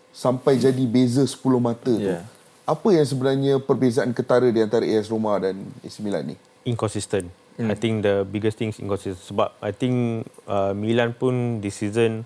[0.08, 2.00] sampai jadi beza 10 mata tu.
[2.00, 2.24] Ya.
[2.64, 6.36] Apa yang sebenarnya perbezaan ketara di antara AS Roma dan AC Milan ni?
[6.64, 7.26] inconsistent.
[7.61, 7.68] Mm.
[7.68, 9.20] I think the biggest thing is inconsistent.
[9.28, 12.24] Sebab I think uh, Milan pun this season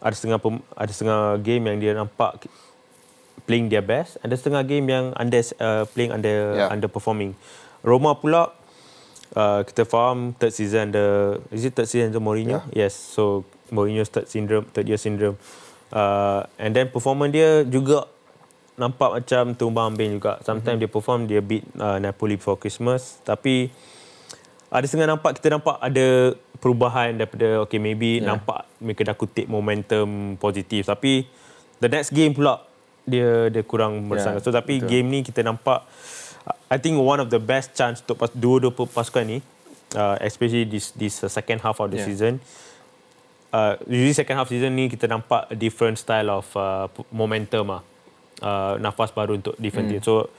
[0.00, 2.48] ada setengah pem, ada setengah game yang dia nampak
[3.44, 6.70] playing their best, ada setengah game yang under uh, playing under Yeah.
[6.70, 7.34] underperforming.
[7.82, 8.52] Roma pula
[9.34, 12.62] uh, kita faham third season the is it third season the Mourinho?
[12.70, 12.86] Yeah.
[12.86, 12.94] Yes.
[12.94, 13.44] So
[13.74, 15.36] Mourinho's third syndrome, third year syndrome.
[15.90, 18.06] Uh, and then performance dia juga
[18.78, 20.38] nampak macam tumbang ambing juga.
[20.46, 20.86] Sometimes mm-hmm.
[20.86, 23.68] dia perform dia beat uh, Napoli before Christmas tapi
[24.70, 28.30] ada setengah nampak kita nampak ada perubahan daripada okay maybe yeah.
[28.30, 31.26] nampak mereka dah kutip momentum positif tapi
[31.82, 32.62] the next game pula
[33.02, 34.38] dia dia kurang bersangka.
[34.38, 34.88] Yeah, so tapi betul.
[34.88, 35.82] game ni kita nampak
[36.70, 39.38] I think one of the best chance untuk pas, dua-dua pasukan ni
[39.98, 42.06] uh, especially this this uh, second half of the Yeah.
[42.06, 42.34] season
[43.50, 47.82] uh, usually second half season ni kita nampak a different style of uh, momentum ah.
[48.40, 50.00] Uh, nafas baru untuk different Hmm.
[50.00, 50.06] team.
[50.06, 50.32] So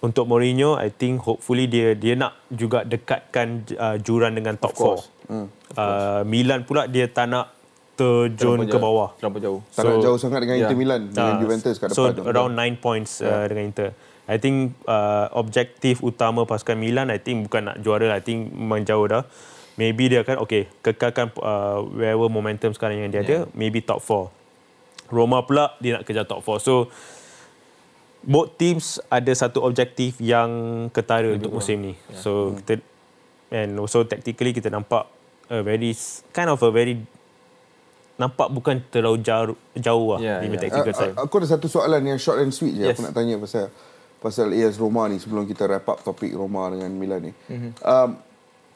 [0.00, 5.28] untuk Mourinho, I think hopefully dia dia nak juga dekatkan uh, juran dengan top 4.
[5.28, 5.46] Hmm.
[5.76, 7.52] Uh, Milan pula dia tak nak
[7.94, 8.80] terjun ke jauh.
[8.80, 9.12] bawah.
[9.20, 9.60] Terlampau jauh.
[9.70, 10.64] Tak nak So- jauh sangat dengan yeah.
[10.66, 12.22] Inter Milan dengan Ah, Juventus kat so depan tu.
[12.26, 13.92] around 9 points uh, dengan Inter.
[14.24, 18.16] I think uh, objektif utama pasukan Milan I think bukan nak juara lah.
[18.16, 19.22] I think menjauh dah.
[19.76, 23.44] Maybe dia akan okay kekalkan uh, wherever momentum sekarang yang dia yeah.
[23.44, 24.32] ada, maybe top 4.
[25.12, 26.56] Roma pula dia nak kejar top 4.
[26.58, 26.88] So
[28.20, 30.50] both teams ada satu objektif yang
[30.92, 31.94] ketara untuk musim ni.
[31.96, 32.20] Yeah.
[32.20, 32.84] So kita
[33.50, 35.08] and also tactically kita nampak
[35.50, 35.90] a very
[36.30, 37.00] kind of a very
[38.20, 41.16] nampak bukan terlalu jauh jauh lah Yeah, yeah, tactical side.
[41.16, 42.94] Aku ada satu soalan yang short and sweet je Yes.
[42.94, 43.72] Aku nak tanya pasal
[44.20, 47.80] Pasal AS Roma ni Sebelum kita wrap up topik Roma dengan Milan ni Mhm.
[47.80, 48.10] um,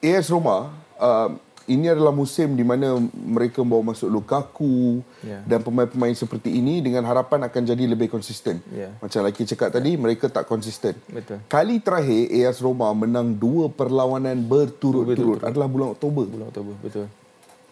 [0.00, 5.40] AS Roma um, Ini adalah musim di mana Mereka bawa masuk Lukaku Yeah.
[5.42, 8.92] Dan pemain-pemain seperti ini Dengan harapan akan jadi lebih konsisten Yeah.
[8.98, 11.40] Macam Laki cakap tadi Mereka tak konsisten Betul.
[11.46, 17.06] Kali terakhir AS Roma menang dua perlawanan berturut-turut Adalah bulan Oktober Bulan Oktober, betul.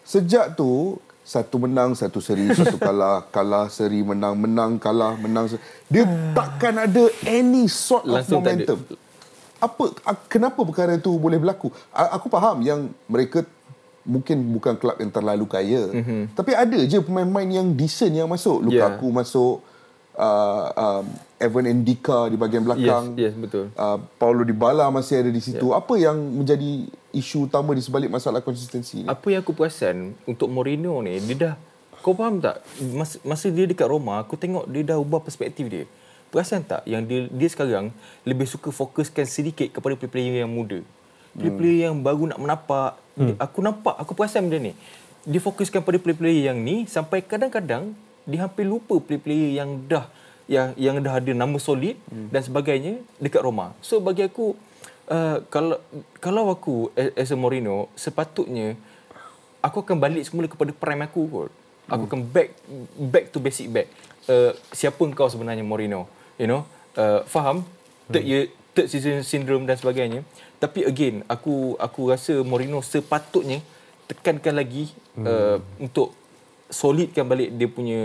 [0.02, 5.46] Sejak tu satu menang, satu seri, satu kalah, kalah, seri, menang, menang, kalah, menang.
[5.46, 6.02] se- Dia
[6.34, 8.50] takkan ada any sort of Langsung ada.
[8.50, 8.78] momentum.
[9.62, 9.84] Apa
[10.26, 11.70] kenapa perkara itu boleh berlaku?
[11.94, 13.46] Aku faham yang mereka
[14.02, 15.82] mungkin bukan kelab yang terlalu kaya.
[15.90, 16.20] Mm-hmm.
[16.34, 18.66] Tapi ada je pemain-pemain yang decent yang masuk.
[18.66, 18.90] Yeah.
[18.90, 19.54] Lukaku masuk,
[20.18, 21.04] uh, um,
[21.42, 23.18] Evan Endika di bahagian belakang.
[23.18, 23.70] Yes, yes, betul.
[23.74, 25.66] Uh, Paulo Dybala masih ada di situ.
[25.70, 25.78] Yeah.
[25.78, 29.08] Apa yang menjadi isu utama di sebalik masalah konsistensi ni?
[29.10, 31.54] Apa yang aku perasan untuk Mourinho ni, dia dah
[32.02, 32.62] kau faham tak?
[32.82, 35.86] Masa, masa dia dekat Roma, aku tengok dia dah ubah perspektif dia.
[36.32, 37.92] Perasan tak yang dia dia sekarang
[38.24, 40.80] lebih suka fokuskan sedikit kepada player-player yang muda.
[41.32, 42.90] Player-player yang baru nak menapak.
[43.16, 44.72] Dia- Aku nampak, aku perasan benda ni.
[45.22, 47.94] Dia fokuskan pada player-player yang ni sampai kadang-kadang
[48.26, 50.06] dia hampir lupa player-player yang dah
[50.50, 52.28] yang yang dah ada nama solid hmm.
[52.34, 53.74] dan sebagainya dekat Roma.
[53.80, 54.58] So bagi aku
[55.10, 55.78] uh, kalau
[56.18, 58.74] kalau aku as a Mourinho sepatutnya
[59.62, 61.50] aku akan balik semula kepada prime aku kot.
[61.90, 62.54] Aku akan back
[62.98, 63.90] back to basic back.
[64.26, 66.06] Uh, siapa kau sebenarnya Mourinho?
[66.38, 66.62] You know?
[66.94, 67.66] Uh, faham?
[68.10, 68.42] Third year
[68.74, 70.26] third season syndrome dan sebagainya.
[70.62, 73.58] Tapi again, aku aku rasa Mourinho sepatutnya
[74.06, 76.14] tekankan lagi uh, untuk
[76.70, 78.00] solidkan balik dia punya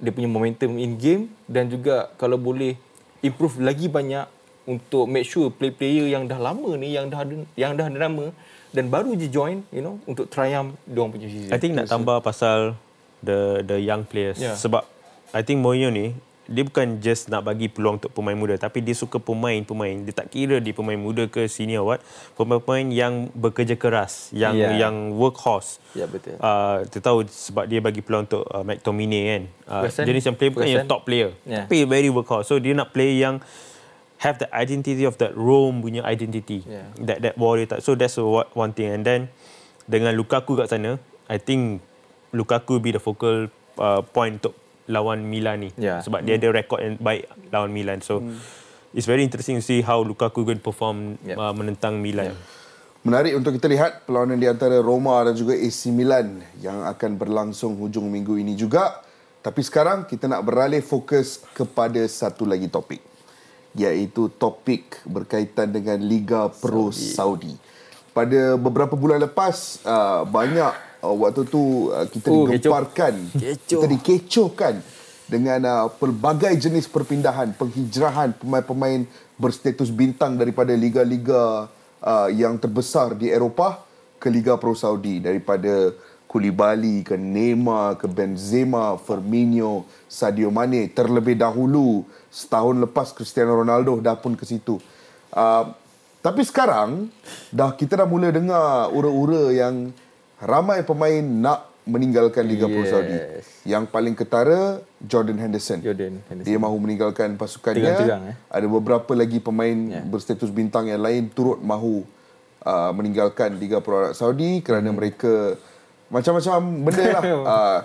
[0.00, 2.72] dia punya momentum in game dan juga kalau boleh
[3.20, 4.24] improve lagi banyak
[4.64, 8.32] untuk make sure play-player yang dah lama ni yang dah ada yang dah ada nama
[8.72, 11.52] dan baru je join you know untuk triumph dia punya season.
[11.52, 12.78] I think nak tambah pasal
[13.20, 14.56] the the young players Yeah.
[14.56, 14.88] sebab
[15.36, 16.16] I think Mourinho ni
[16.50, 20.28] dia bukan just nak bagi peluang untuk pemain muda tapi dia suka pemain-pemain dia tak
[20.28, 22.02] kira dia pemain muda ke senior what
[22.34, 24.74] pemain-pemain yang bekerja keras yang Yeah.
[24.76, 26.34] yang workhorse Ya, betul.
[26.36, 30.04] uh, kita tahu sebab dia bagi peluang untuk uh, McTominay kan uh, Perasan?
[30.04, 31.64] jenis yang player bukan yang top player Yeah.
[31.64, 33.38] tapi very workhorse so dia nak play yang
[34.20, 36.90] have the identity of that Rome punya identity Yeah.
[37.00, 37.80] that that warrior type.
[37.80, 39.30] So that's what- one thing and then
[39.86, 41.80] dengan Lukaku kat sana I think
[42.30, 43.48] Lukaku be the focal
[43.80, 44.52] uh, point untuk
[44.90, 46.02] lawan Milan ni Yeah.
[46.02, 48.18] sebab dia ada rekod yang baik lawan Milan so
[48.90, 51.38] it's very interesting to see how Lukaku going to perform Yeah.
[51.38, 52.34] uh, menentang Milan
[53.00, 57.80] Menarik untuk kita lihat perlawanan di antara Roma dan juga AC Milan yang akan berlangsung
[57.80, 59.00] hujung minggu ini juga.
[59.40, 63.00] Tapi sekarang kita nak beralih fokus kepada satu lagi topik.
[63.72, 67.08] Iaitu topik berkaitan dengan Liga Pro Saudi.
[67.16, 67.54] Saudi.
[68.12, 73.14] Pada beberapa bulan lepas, uh, banyak uh, waktu tu uh, kita Oh, digemparkan.
[73.32, 73.66] kecoh.
[73.66, 74.74] Kita dikecohkan
[75.26, 81.70] dengan uh, pelbagai jenis perpindahan, penghijrahan pemain-pemain berstatus bintang daripada liga-liga
[82.02, 83.80] uh, yang terbesar di Eropah
[84.20, 85.94] ke Liga Pro Saudi daripada
[86.30, 94.14] Koulibaly ke Neymar ke Benzema, Firmino, Sadio Mane terlebih dahulu setahun lepas Cristiano Ronaldo dah
[94.14, 94.78] pun ke situ.
[95.30, 95.74] Uh,
[96.20, 97.08] tapi sekarang
[97.50, 99.88] dah kita dah mula dengar ura-ura yang
[100.40, 102.90] ramai pemain nak meninggalkan Liga Pro Yes.
[102.92, 103.16] Saudi.
[103.66, 105.80] Yang paling ketara Jordan Henderson.
[105.80, 106.46] Jordan Henderson.
[106.46, 107.82] Dia mahu meninggalkan pasukannya.
[107.82, 108.36] Terang-terang, eh?
[108.48, 110.00] Ada beberapa lagi pemain Ya.
[110.00, 112.04] berstatus bintang yang lain turut mahu
[112.62, 114.96] uh, meninggalkan Liga Pro Arab Saudi kerana Hmm.
[114.96, 115.56] mereka
[116.08, 117.22] macam-macam benda lah.
[117.26, 117.78] uh,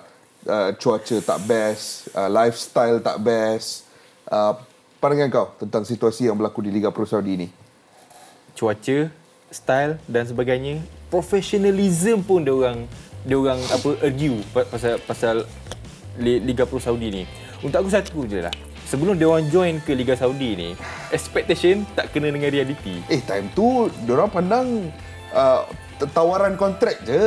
[0.45, 3.87] uh, cuaca tak best, uh, lifestyle tak best.
[4.27, 4.53] Uh,
[4.97, 7.47] pandangan kau tentang situasi yang berlaku di Liga Pro Saudi ni?
[8.55, 9.11] cuaca,
[9.55, 10.83] style dan sebagainya.
[11.07, 12.83] Professionalism pun dia orang
[13.23, 15.35] dia orang apa argue pa- pasal pasal
[16.15, 17.23] Li- Liga Pro Saudi ni.
[17.59, 18.53] Untuk aku satu je lah.
[18.85, 20.69] Sebelum dia orang join ke Liga Saudi ni,
[21.09, 23.01] expectation tak kena dengan reality.
[23.07, 24.93] Eh, time tu diorang pandang
[25.33, 25.65] uh,
[26.13, 27.17] tawaran kontrak je.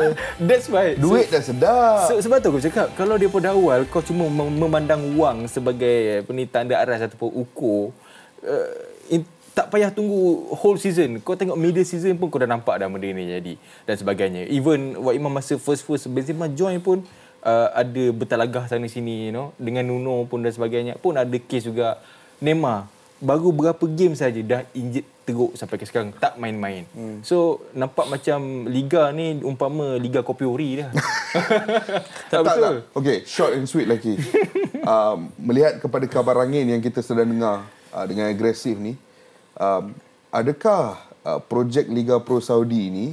[0.48, 0.96] That's why.
[0.96, 2.08] Duit dah sedap.
[2.08, 6.24] So, sebab tu aku cakap kalau dia pada awal kau cuma mem- memandang wang sebagai
[6.24, 7.92] apa ni tanda aras ataupun ukur
[8.40, 8.72] uh,
[9.52, 11.20] tak payah tunggu whole season.
[11.20, 14.48] Kau tengok middle season pun kau dah nampak dah benda ni jadi dan sebagainya.
[14.48, 17.04] Even Wak Imam masa first first Benzema join pun
[17.44, 21.68] uh, ada bertalagah sana sini you know dengan Nuno pun dan sebagainya pun ada case
[21.68, 22.00] juga
[22.42, 22.88] Neymar
[23.22, 26.82] baru berapa game saja dah injet teruk sampai ke sekarang tak main-main.
[26.90, 27.22] Hmm.
[27.22, 30.90] So nampak macam liga ni umpama liga kopi ori dah.
[32.34, 32.74] tak, tak, betul.
[32.82, 32.98] tak.
[32.98, 34.18] Okay, short and sweet lagi.
[34.90, 37.62] um, melihat kepada kabar angin yang kita sedang dengar
[37.94, 38.98] uh, dengan agresif ni,
[39.62, 39.84] um,
[40.34, 43.06] adakah uh, projek Liga Pro Saudi ni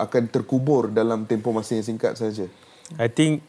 [0.00, 2.48] akan terkubur dalam tempoh masa yang singkat saja.
[2.96, 3.44] I think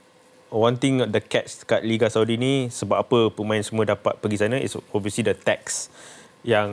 [0.52, 4.60] one thing the catch kat Liga Saudi ni sebab apa pemain semua dapat pergi sana
[4.60, 5.88] is obviously the tax
[6.44, 6.70] yang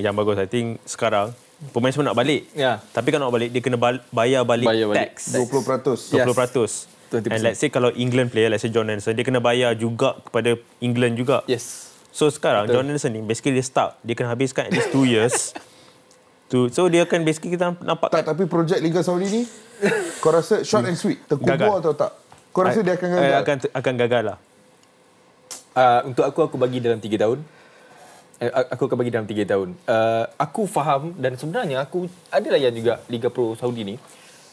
[0.00, 0.40] yang bagus.
[0.40, 1.36] I think sekarang
[1.76, 2.48] pemain semua nak balik.
[2.56, 2.80] Ya.
[2.80, 5.36] Tapi kalau nak balik dia kena bal- bayar balik, Bayar balik tax.
[5.36, 6.16] 20%.
[6.16, 6.24] Yes.
[6.24, 6.88] 20%.
[7.10, 7.34] 20%.
[7.34, 10.56] And let's say kalau England player, let's say John Anderson, dia kena bayar juga kepada
[10.80, 11.42] England juga.
[11.50, 11.89] Yes.
[12.10, 12.82] So sekarang Betul.
[12.82, 15.54] John Anderson ni basically dia start, dia kena habiskan at least 2 years.
[16.50, 19.42] to, so dia akan basically kita nampak Tak, tapi projek Liga Saudi ni,
[20.18, 21.70] kau rasa short and sweet, terkubur Gagal.
[21.78, 22.12] atau tak?
[22.50, 23.40] Kau rasa dia akan Eh, gagal?
[23.40, 24.38] akan akan gagal lah.
[25.70, 27.38] Uh, untuk aku, aku bagi dalam 3 tahun.
[28.42, 29.68] Eh, aku akan bagi dalam 3 tahun.
[29.86, 33.94] Uh, aku faham dan sebenarnya aku ada layan juga Liga Pro Saudi ni.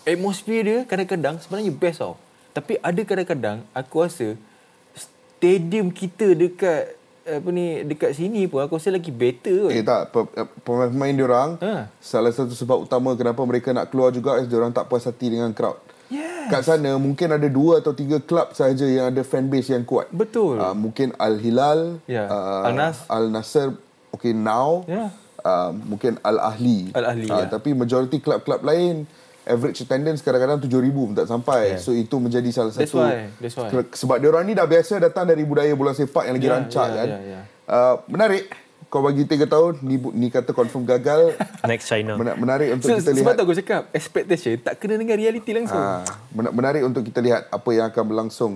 [0.05, 2.22] Atmosphere dia kadang-kadang sebenarnya best tau.
[2.53, 4.38] Tapi ada kadang-kadang aku rasa
[4.93, 6.97] stadium kita dekat
[7.30, 9.71] apa ni dekat sini pun aku rasa lagi better kot.
[9.71, 10.01] Eh tak,
[10.34, 11.91] eh, pemain-pemain diorang, Ha.
[11.99, 15.51] salah satu sebab utama kenapa mereka nak keluar juga is diorang tak puas hati dengan
[15.51, 15.75] crowd.
[16.07, 16.47] Yes.
[16.47, 20.07] Kat sana mungkin ada dua atau tiga klub sahaja yang ada fan base yang kuat.
[20.07, 20.55] Betul.
[20.55, 22.23] Uh, mungkin Al Hilal, Ya.
[22.25, 23.03] uh, Al Nas.
[23.05, 23.75] Al Nasser,
[24.09, 24.88] okay now.
[24.88, 25.11] Ya.
[25.43, 26.95] Uh, mungkin Al Ahli.
[26.95, 27.51] Al Ahli, Uh, ya.
[27.51, 29.03] Tapi majoriti klub-klub lain
[29.48, 31.62] average attendance kadang-kadang 7,000 pun tak sampai.
[31.72, 31.80] Yeah.
[31.80, 33.70] So itu menjadi salah That's satu why, that's why.
[33.72, 36.86] Sebab dia orang ni dah biasa datang dari budaya bola sepak yang lagi Ya, rancak
[36.86, 37.08] ya, kan.
[37.08, 37.39] ya, ya.
[37.66, 38.45] Uh, menarik.
[38.88, 41.36] Kau bagi 3 tahun ni ni kata confirm gagal.
[41.68, 42.16] Next China.
[42.16, 43.36] Mena- menarik untuk So, kita sebab lihat.
[43.36, 45.76] tu aku cakap expectation tak kena dengan reality langsung.
[45.76, 48.52] Ha, men- menarik untuk kita lihat apa yang akan berlangsung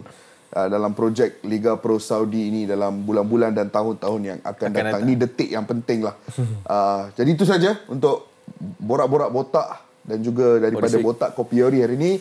[0.50, 4.88] uh, dalam projek Liga Pro Saudi ini dalam bulan-bulan dan tahun-tahun yang akan, Akan datang.
[4.88, 5.02] datang.
[5.04, 6.16] Ini detik yang penting lah.
[6.64, 8.32] uh, jadi itu saja untuk
[8.78, 9.68] borak-borak botak
[10.06, 11.06] dan juga daripada Odyssey.
[11.06, 12.12] botak Kopiori hari ini.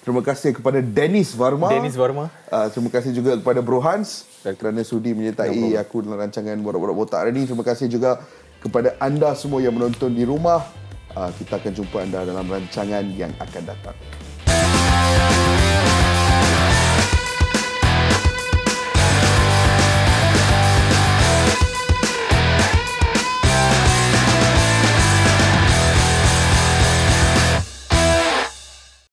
[0.00, 1.68] Terima kasih kepada Dennis Varma.
[1.68, 2.32] Dennis Varma.
[2.48, 4.24] Uh, terima kasih juga kepada Bro Hans
[4.56, 7.44] kerana sudi menyertai aku dalam rancangan Borak-Borak Botak hari ini.
[7.44, 8.24] Terima kasih juga
[8.64, 10.64] kepada anda semua yang menonton di rumah.
[11.12, 13.96] Uh, kita akan jumpa anda dalam rancangan yang akan datang.